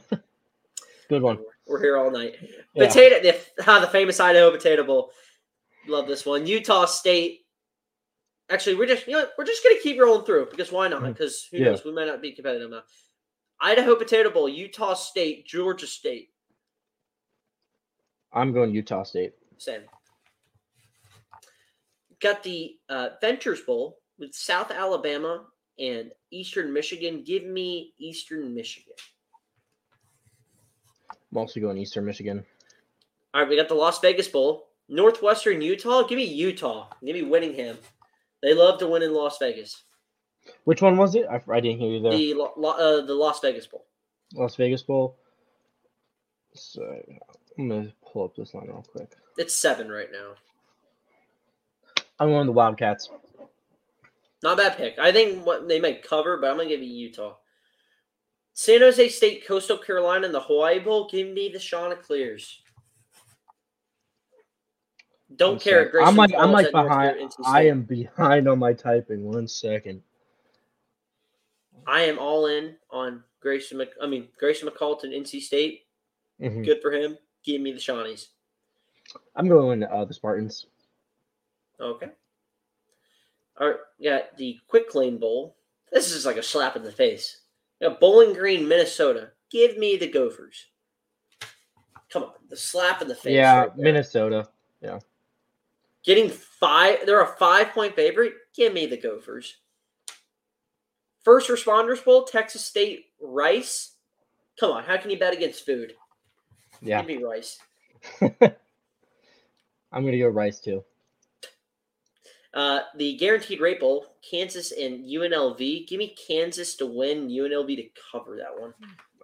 [1.10, 1.39] Good one.
[1.66, 2.36] we're here all night.
[2.74, 2.88] Yeah.
[2.88, 5.12] Potato, the, ah, the famous Idaho Potato Bowl.
[5.88, 6.45] Love this one.
[6.45, 7.45] Utah State.
[8.49, 11.03] Actually, we're just you know we're just gonna keep rolling through because why not?
[11.03, 11.65] Because who Yeah.
[11.65, 11.83] knows?
[11.83, 12.83] We might not be competitive now.
[13.59, 16.29] Idaho Potato Bowl, Utah State, Georgia State.
[18.31, 19.33] I'm going Utah State.
[19.57, 19.81] Same.
[22.19, 25.45] Got the uh, Ventures Bowl with South Alabama
[25.79, 27.23] and Eastern Michigan.
[27.23, 28.93] Give me Eastern Michigan.
[31.31, 32.45] I'm also going Eastern Michigan.
[33.33, 36.03] All right, we got the Las Vegas Bowl, Northwestern Utah.
[36.03, 36.87] Give me Utah.
[37.05, 37.77] Give me Whittingham.
[38.41, 39.83] They love to win in Las Vegas.
[40.63, 41.25] Which one was it?
[41.29, 42.11] I, I didn't hear you there.
[42.11, 43.85] The uh, the Las Vegas Bowl.
[44.33, 45.17] Las Vegas Bowl.
[46.53, 46.81] So
[47.57, 49.11] I'm gonna pull up this line real quick.
[49.38, 50.33] It's seven right now.
[52.19, 53.09] I'm going the Wildcats.
[54.43, 54.99] Not a bad pick.
[54.99, 57.35] I think what they might cover, but I'm gonna give you Utah.
[58.53, 61.07] San Jose State, Coastal Carolina, and the Hawaii Bowl.
[61.09, 62.61] Give me the Chanticleers.
[65.38, 65.91] Don't One care.
[65.91, 66.01] sec.
[66.07, 67.31] I'm like I'm like behind.
[67.45, 69.23] I am behind on my typing.
[69.23, 70.01] One second.
[71.85, 73.77] I am all in on Grayson.
[73.77, 75.85] Mc, I mean Grayson McCulton, NC State.
[76.41, 76.65] Mhm.
[76.65, 77.17] Good for him.
[77.43, 78.27] Give me the Shawnees.
[79.35, 80.65] I'm going uh, the Spartans.
[81.79, 82.09] Okay.
[83.59, 85.55] All right, got the Quick Lane Bowl.
[85.91, 87.41] This is like a slap in the face.
[87.79, 89.31] We got Bowling Green, Minnesota.
[89.49, 90.65] Give me the Gophers.
[92.09, 93.33] Come on, the slap in the face.
[93.33, 93.83] yeah, right there.
[93.83, 94.49] Minnesota.
[96.08, 98.34] Getting five, they're a five point favorite.
[98.55, 99.58] Give me the Gophers.
[101.22, 103.91] First Responders Bowl, Texas State, Rice.
[104.58, 105.93] Come on, how can you bet against food?
[106.82, 107.60] Yeah, Give me Rice.
[108.22, 110.86] I'm gonna go Rice too.
[112.53, 115.88] Uh, the guaranteed rate bowl, Kansas and UNLV.
[115.89, 118.74] Give me Kansas to win, UNLV to cover that one.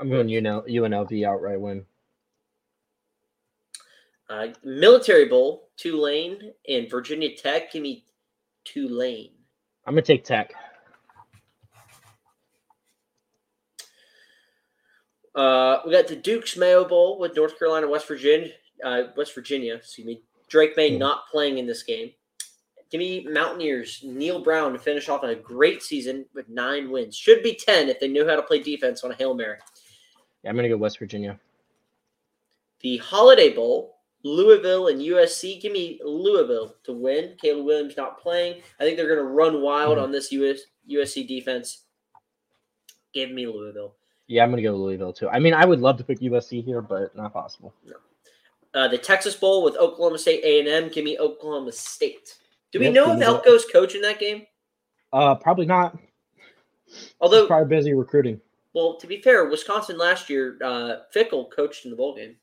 [0.02, 1.86] I'm going UNL, UNLV outright win.
[4.34, 7.72] Uh, Military Bowl, Tulane and Virginia Tech.
[7.72, 8.04] Give me
[8.64, 9.30] Tulane.
[9.86, 10.54] I'm gonna take Tech.
[15.36, 18.50] Uh, we got the Duke's Mayo Bowl with North Carolina, West Virginia,
[18.84, 19.76] uh, West Virginia.
[19.76, 20.22] Excuse me.
[20.48, 20.98] Drake Maye Hmm.
[21.00, 22.12] not playing in this game.
[22.90, 27.16] Give me Mountaineers, Neal Brown to finish off a great season with nine wins.
[27.16, 29.58] Should be ten if they knew how to play defense on a hail mary.
[30.44, 31.40] Yeah, I'm gonna go West Virginia.
[32.82, 33.93] The Holiday Bowl,
[34.24, 35.60] Louisville and USC.
[35.62, 37.36] Give me Louisville to win.
[37.42, 38.62] Caleb Williams not playing.
[38.80, 40.04] I think they're going to run wild Mhm.
[40.04, 41.86] on this US, USC defense.
[43.14, 43.96] Give me Louisville.
[44.28, 45.28] Yeah, I'm gonna go Louisville too.
[45.28, 47.74] I mean, I would love to pick USC here, but not possible.
[48.74, 50.88] Uh, the Texas Bowl with Oklahoma State A and M.
[50.90, 52.40] Give me Oklahoma State.
[52.72, 53.22] Do we Yep, know if.
[53.22, 54.48] Elko's coaching that game?
[55.12, 55.96] Uh, probably not.
[57.20, 58.42] Although, He's probably busy recruiting.
[58.74, 62.38] well, to be fair, Wisconsin last year, uh, Fickell coached in the bowl game.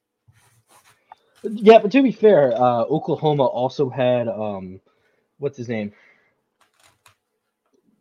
[1.43, 4.81] Yeah, but to be fair, uh, Oklahoma also had um,
[5.39, 5.93] what's his name?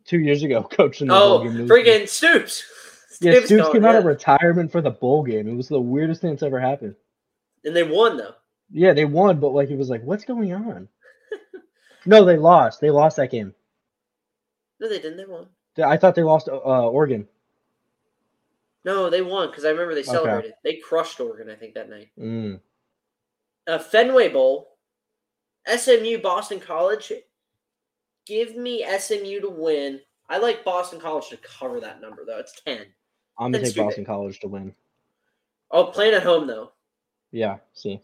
[0.04, 1.68] Two years ago, coached in the Oh, bowl game.
[1.68, 2.64] Freaking Stoops!
[3.20, 5.48] Yeah, Stoops Stoops came out of retirement for the bowl game.
[5.48, 6.94] It was the weirdest thing that's ever happened.
[7.64, 8.34] and they won though.
[8.70, 10.88] Yeah, they won, but like it was like, what's going on?
[12.06, 12.80] no, they lost.
[12.80, 13.54] They lost that game.
[14.78, 15.16] No, they didn't.
[15.16, 15.48] They won.
[15.84, 17.26] I thought they lost uh, Oregon.
[18.84, 20.10] No, they won because I remember they Okay.
[20.10, 20.54] celebrated.
[20.64, 22.08] They crushed Oregon, I think, that night.
[22.18, 22.60] Mm.
[23.70, 24.76] Uh, Fenway Bowl,
[25.66, 27.12] SMU Boston College.
[28.26, 30.00] Give me SMU to win.
[30.28, 32.38] I like Boston College to cover that number though.
[32.38, 32.80] It's ten.
[33.38, 33.84] I'm gonna That's take.
[33.84, 34.74] Boston College to win.
[35.70, 36.72] Oh, playing at home though.
[37.32, 38.00] Yeah, see,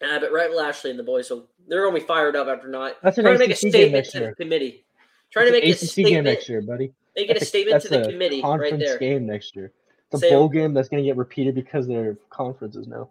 [0.00, 2.94] Uh, but Rhett Lashlee and the boys, so they're gonna be fired up after not
[3.02, 4.84] That's an trying to make a ACC statement to the committee.
[5.32, 6.24] Trying to make It's a ACC game statement.
[6.26, 6.94] next year, buddy.
[7.16, 8.98] Making a That's statement to the a committee conference right there.
[8.98, 9.72] game next year.
[10.12, 13.10] It's a Say- bowl game that's gonna get repeated because they're conferences now.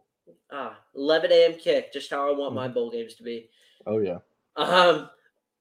[0.51, 1.53] Ah, 11 a.m.
[1.53, 2.55] kick, just how I want Mm-hmm.
[2.55, 3.49] my bowl games to be.
[3.85, 4.17] Oh yeah.
[4.55, 5.09] Um,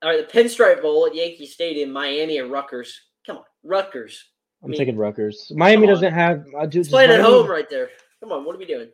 [0.03, 3.03] all right, the Pinstripe Bowl at Yankee Stadium, Miami and Rutgers.
[3.27, 4.25] Come on, Rutgers.
[4.63, 5.53] I'm mean, taking Rutgers.
[5.55, 6.45] Miami doesn't have.
[6.59, 7.91] Uh, dude, playing at home right there.
[8.21, 8.89] Come on, what are we doing?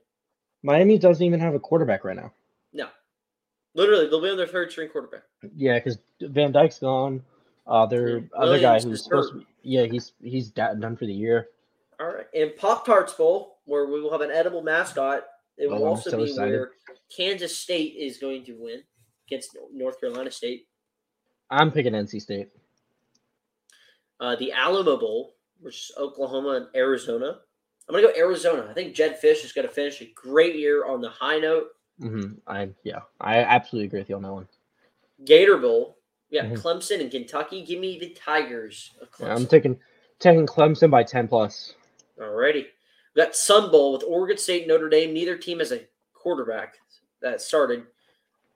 [0.62, 2.32] Miami doesn't even have a quarterback right now.
[2.72, 2.88] No,
[3.74, 5.22] literally, they'll be on their third string quarterback.
[5.56, 7.22] Yeah, because Van Dyke's gone.
[7.66, 11.12] Uh, their Yeah, other guy who's supposed to be, yeah, he's he's done for the
[11.14, 11.48] year.
[12.00, 15.24] All right, and Pop Tarts Bowl, where we will have an edible mascot.
[15.58, 16.52] It will Oh, also so be excited.
[16.52, 16.70] where
[17.14, 18.82] Kansas State is going to win
[19.28, 20.66] against North Carolina State.
[21.50, 22.48] I'm picking NC State.
[24.20, 27.40] Uh, the Alamo Bowl, which is Oklahoma and Arizona.
[27.88, 28.66] I'm gonna go Arizona.
[28.70, 31.68] I think Jedd Fisch is gonna finish a great year on the high note.
[31.98, 34.48] hmm I yeah, I absolutely agree with you on that one.
[35.24, 35.98] Gator Bowl.
[36.30, 36.58] Yeah, Mhm.
[36.62, 37.62] Clemson and Kentucky.
[37.64, 39.78] Give me the Tigers of Yeah, I'm taking
[40.18, 41.74] taking Clemson by ten plus.
[42.18, 42.66] Alrighty.
[43.14, 45.12] We got Sun Bowl with Oregon State Notre Dame.
[45.12, 45.80] Neither team has a
[46.14, 46.76] quarterback
[47.20, 47.84] that started.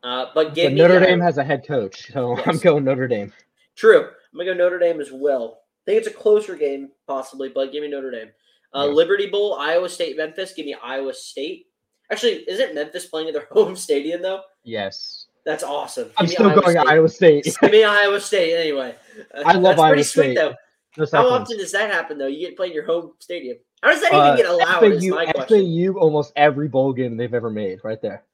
[0.02, 2.60] Uh, but give But me Notre Dame has a head coach, so I'm Yes.
[2.62, 3.32] going Notre Dame.
[3.74, 4.04] True.
[4.08, 5.62] I'm gonna go Notre Dame as well.
[5.86, 8.30] I think it's a closer game, possibly, but give me Notre Dame.
[8.74, 8.92] Uh, Yeah.
[8.94, 10.52] Liberty Bowl, Iowa State, Memphis.
[10.52, 11.66] Give me Iowa State.
[12.10, 14.42] Actually, isn't Memphis playing at their home stadium though?
[14.64, 16.10] Yes, That's awesome.
[16.16, 16.88] I'm still Iowa going State.
[16.88, 17.44] Iowa State.
[17.60, 18.94] Give me Iowa State anyway.
[19.34, 20.34] Uh, I love That's Iowa pretty sweet State.
[20.36, 20.54] though.
[20.96, 22.26] Just How often does that happen though?
[22.26, 23.58] You get to play in your home stadium.
[23.82, 24.82] How does that even Uh, get allowed?
[24.84, 25.92] is FAU, my question.
[25.94, 28.24] FAU, almost every bowl game they've ever made, right there.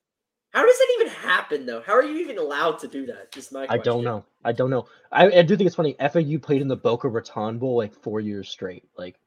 [0.53, 1.81] How does that even happen though?
[1.81, 3.37] How are you even allowed to do that?
[3.37, 4.25] Is my I don't know.
[4.45, 4.87] I don't know.
[5.11, 5.97] I, I do think it's funny.
[5.99, 8.85] FAU played in the Boca Raton Bowl like four years straight.
[8.97, 9.19] Like,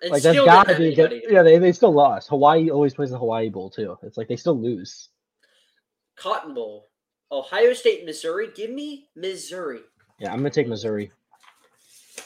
[0.00, 1.22] And like that's gotta be good.
[1.28, 2.28] Yeah, they, they still lost.
[2.30, 3.98] Hawaii always plays the Hawaii Bowl too.
[4.02, 5.10] It's like they still lose.
[6.16, 6.88] Cotton Bowl.
[7.30, 8.48] Ohio State, Missouri.
[8.54, 9.80] Give me Missouri.
[10.18, 11.12] Yeah, I'm gonna take Missouri.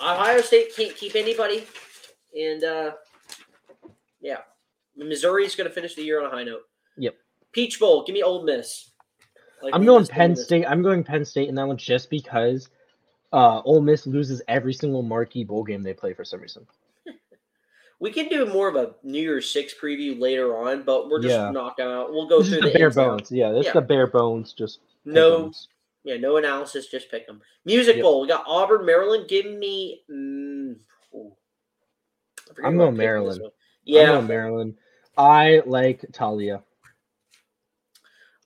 [0.01, 1.65] Ohio State can't keep anybody,
[2.39, 2.91] and uh,
[4.21, 4.39] yeah,
[4.97, 6.63] Missouri's going to finish the year on a high note.
[6.99, 7.17] Yep.
[7.53, 8.05] Peach Bowl.
[8.05, 8.91] Give me Ole Miss.
[9.63, 10.37] Like I'm going Penn.
[10.37, 10.67] State.
[10.67, 12.69] I'm going Penn State in that one just because
[13.33, 16.67] uh Ole Miss loses every single marquee bowl game they play for some reason.
[17.99, 21.35] We can do more of a New Year's Six preview later on, but we're just
[21.35, 21.51] Yeah.
[21.51, 22.13] knocking out.
[22.13, 23.33] We'll go This is through the the bare bones.
[23.33, 23.71] Yeah, this Yeah.
[23.71, 24.53] is the bare bones.
[24.53, 25.69] Just No, pick-ems.
[26.07, 26.87] Yeah, no analysis.
[26.87, 27.41] Just pick them.
[27.65, 28.03] Music Yep.
[28.05, 28.21] Bowl.
[28.23, 29.27] We got Auburn, Maryland.
[29.29, 30.03] Give me.
[30.09, 30.77] Mm,
[31.13, 31.33] ooh.
[32.49, 33.43] I forget I'm going picked in this Maryland.
[33.45, 33.51] I'm
[33.85, 34.07] Yeah.
[34.07, 34.79] going Maryland.
[35.19, 36.63] I like Taulia.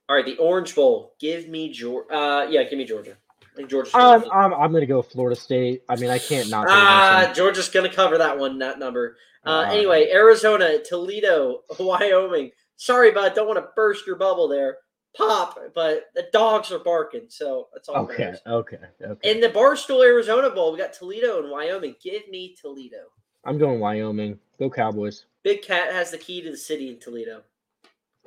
[0.09, 1.15] All right, the Orange Bowl.
[1.21, 2.13] Give me Georgia.
[2.15, 3.17] Uh, yeah, give me Georgia.
[3.57, 5.83] Think I'm, gonna- I'm, I'm gonna go Florida State.
[5.89, 6.67] I mean, I can't not.
[6.71, 8.59] Ah, Georgia's gonna cover that one.
[8.59, 9.17] That number.
[9.45, 9.71] Uh, Ah.
[9.71, 12.53] anyway, Arizona, Toledo, Wyoming.
[12.77, 13.35] Sorry, bud.
[13.35, 14.79] Don't want to burst your bubble there.
[15.17, 18.05] Pop, but the dogs are barking, so that's all.
[18.05, 18.41] Okay, matters.
[18.47, 19.31] okay, okay.
[19.31, 21.97] In the Barstool Arizona Bowl, we got Toledo and Wyoming.
[22.03, 23.07] Give me Toledo.
[23.45, 24.39] I'm going Wyoming.
[24.59, 25.25] Go Cowboys.
[25.43, 27.43] Big Cat has the key to the city in Toledo.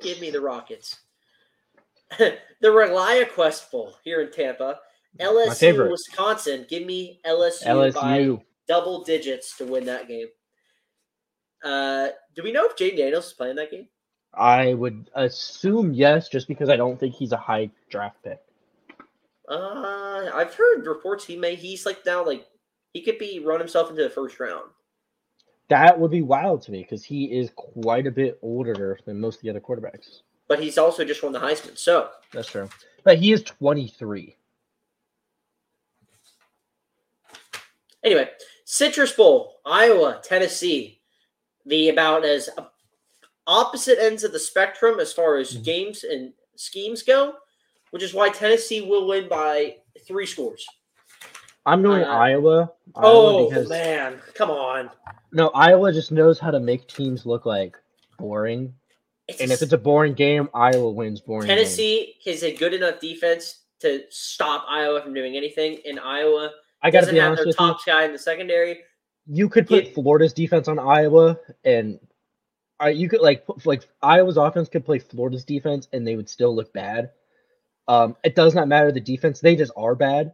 [0.02, 1.00] Give me the Rockets.
[2.18, 4.80] the ReliaQuest Bowl here in Tampa.
[5.20, 5.90] LSU.
[5.90, 6.66] Wisconsin.
[6.68, 10.26] Give me LSU, by double digits to win that game.
[11.62, 13.88] Uh, do we know if Jayden Daniels is playing that game?
[14.36, 18.40] I would assume yes, just because I don't think he's a high draft pick.
[19.48, 22.46] Uh, I've heard reports he may he's like now like
[22.94, 24.70] he could be run himself into the first round.
[25.68, 29.36] That would be wild to me because he is quite a bit older than most
[29.36, 30.20] of the other quarterbacks.
[30.46, 31.76] But he's also just won the Heisman.
[31.76, 32.68] So That's true.
[33.02, 34.36] But he is 23.
[38.02, 38.28] Anyway,
[38.66, 41.00] Citrus Bowl, Iowa, Tennessee,
[41.64, 42.50] the about as
[43.46, 45.64] opposite ends of the spectrum as far as Mhm.
[45.64, 47.34] games and schemes go,
[47.90, 49.76] which is why Tennessee will win by
[50.06, 50.66] three scores.
[51.66, 52.72] I'm going Uh, Iowa.
[52.96, 54.90] Iowa Oh because man, come on!
[55.32, 57.76] no, Iowa just knows how to make teams look like
[58.18, 58.74] boring.
[59.26, 61.46] It's And if it's a boring game, Iowa wins boring.
[61.48, 61.58] games.
[61.60, 66.90] Tennessee has a good enough defense to stop Iowa from doing anything, and Iowa I
[66.90, 67.66] got to doesn't be have honest their with you.
[67.66, 68.82] top guy in the secondary.
[69.26, 71.98] You could put Florida's defense on Iowa, and
[72.84, 76.54] uh, you could like like Iowa's offense could play Florida's defense, and they would still
[76.54, 77.10] look bad.
[77.88, 80.32] Um, it does not matter the defense; they just are bad.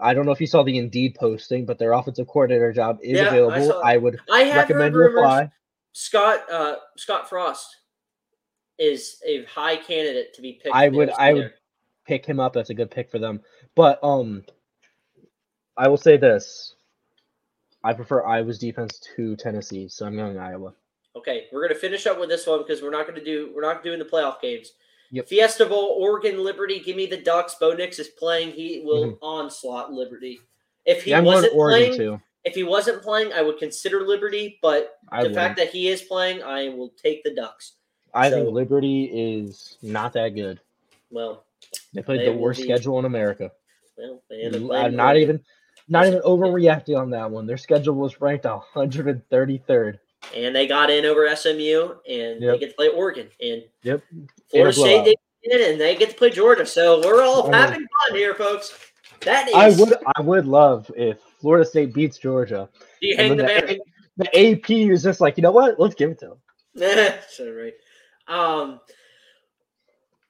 [0.00, 3.18] I don't know if you saw the Indeed posting, but their offensive coordinator job is
[3.18, 3.68] Yeah, available.
[3.68, 3.84] that.
[3.84, 5.52] I, would I have recommend you rumors apply.
[5.92, 7.76] Scott uh, Scott Frost
[8.78, 10.74] is a high candidate to be picked.
[10.74, 11.52] I would- I would-
[12.04, 13.40] Pick him up; that's a good pick for them.
[13.76, 14.42] But um,
[15.76, 16.74] I will say this:
[17.84, 20.74] I prefer Iowa's defense to Tennessee, so I'm going Iowa.
[21.14, 23.82] Okay, we're gonna finish up with this one because we're not gonna do we're not
[23.82, 24.72] doing the playoff games.
[25.10, 25.28] Yep.
[25.28, 26.80] Fiesta Bowl, Oregon, Liberty.
[26.80, 27.54] Give me the Ducks.
[27.60, 28.52] Bo Nix is playing.
[28.52, 29.18] He will Mhm.
[29.20, 30.40] onslaught Liberty.
[30.86, 32.20] If he Yeah, wasn't Oregon playing, too.
[32.44, 34.58] if he wasn't playing, I would consider Liberty.
[34.62, 35.34] But I the would.
[35.34, 37.74] fact that he is playing, I will take the Ducks.
[38.14, 40.60] I So- think Liberty is not that good.
[41.10, 41.44] Well,
[41.94, 43.52] They played They the worst be- schedule in America.
[43.96, 45.44] well, they end up I'm not even
[45.88, 47.46] not even overreacting on that one.
[47.46, 50.00] Their schedule was ranked 133rd.
[50.34, 54.02] And they got in over SMU, and they get to play Oregon, and Yep.
[54.50, 55.16] Florida State they
[55.48, 56.64] get in, and they get to play Georgia.
[56.66, 57.52] So we're all Oh.
[57.52, 58.78] having fun here, folks.
[59.20, 59.54] That is.
[59.54, 62.68] I would I would love if Florida State beats Georgia.
[63.00, 63.66] Do you hang the then banner?
[64.16, 65.78] the, the AP is just like, you know what?
[65.78, 66.36] Let's give it to
[66.74, 67.14] them.
[67.30, 67.74] so right.
[68.28, 68.80] Um,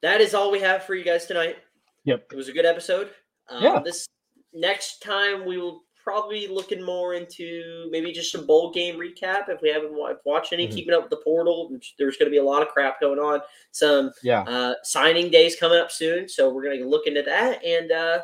[0.03, 1.57] that is all we have for you guys tonight.
[2.05, 2.29] Yep.
[2.33, 3.11] It was a good episode.
[3.49, 3.81] Um, Yeah.
[3.85, 4.07] This
[4.53, 9.61] next time we will probably looking more into maybe just some bowl game recap if
[9.63, 9.93] we haven't
[10.25, 10.67] watched any.
[10.69, 10.73] Mhm.
[10.75, 11.71] Keeping up with the portal.
[11.99, 13.41] There's going to be a lot of crap going on.
[13.71, 14.43] Some Yeah.
[14.43, 18.23] uh, signing days coming up soon, so we're going to look into that and uh,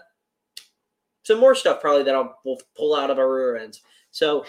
[1.22, 3.82] some more stuff probably that I'll we'll pull out of our rear ends.
[4.10, 4.44] So,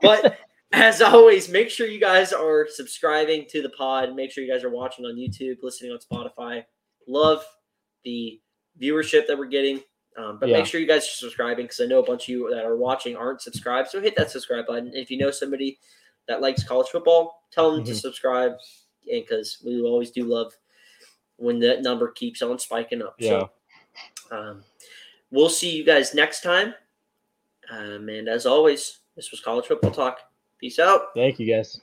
[0.00, 0.38] but
[0.72, 4.14] as always, make sure you guys are subscribing to the pod.
[4.14, 6.64] Make sure you guys are watching on YouTube, listening on Spotify.
[7.08, 7.44] Love
[8.04, 8.40] the
[8.80, 9.82] viewership that we're getting.
[10.20, 10.58] Um, but Yeah.
[10.58, 12.76] make sure you guys are subscribing because I know a bunch of you that are
[12.76, 13.88] watching aren't subscribed.
[13.88, 14.92] So hit that subscribe button.
[14.94, 15.78] If you know somebody
[16.26, 18.00] that likes college football, tell them to Mhm.
[18.00, 18.52] subscribe.
[19.10, 20.54] And because we always do love
[21.36, 23.16] when that number keeps on spiking up.
[23.20, 23.50] So
[24.30, 24.64] um,
[25.30, 26.74] we'll see you guys next time.
[27.70, 30.20] Um, and as always, this was College Football Talk.
[30.58, 31.14] Peace out.
[31.14, 31.80] Thank you guys.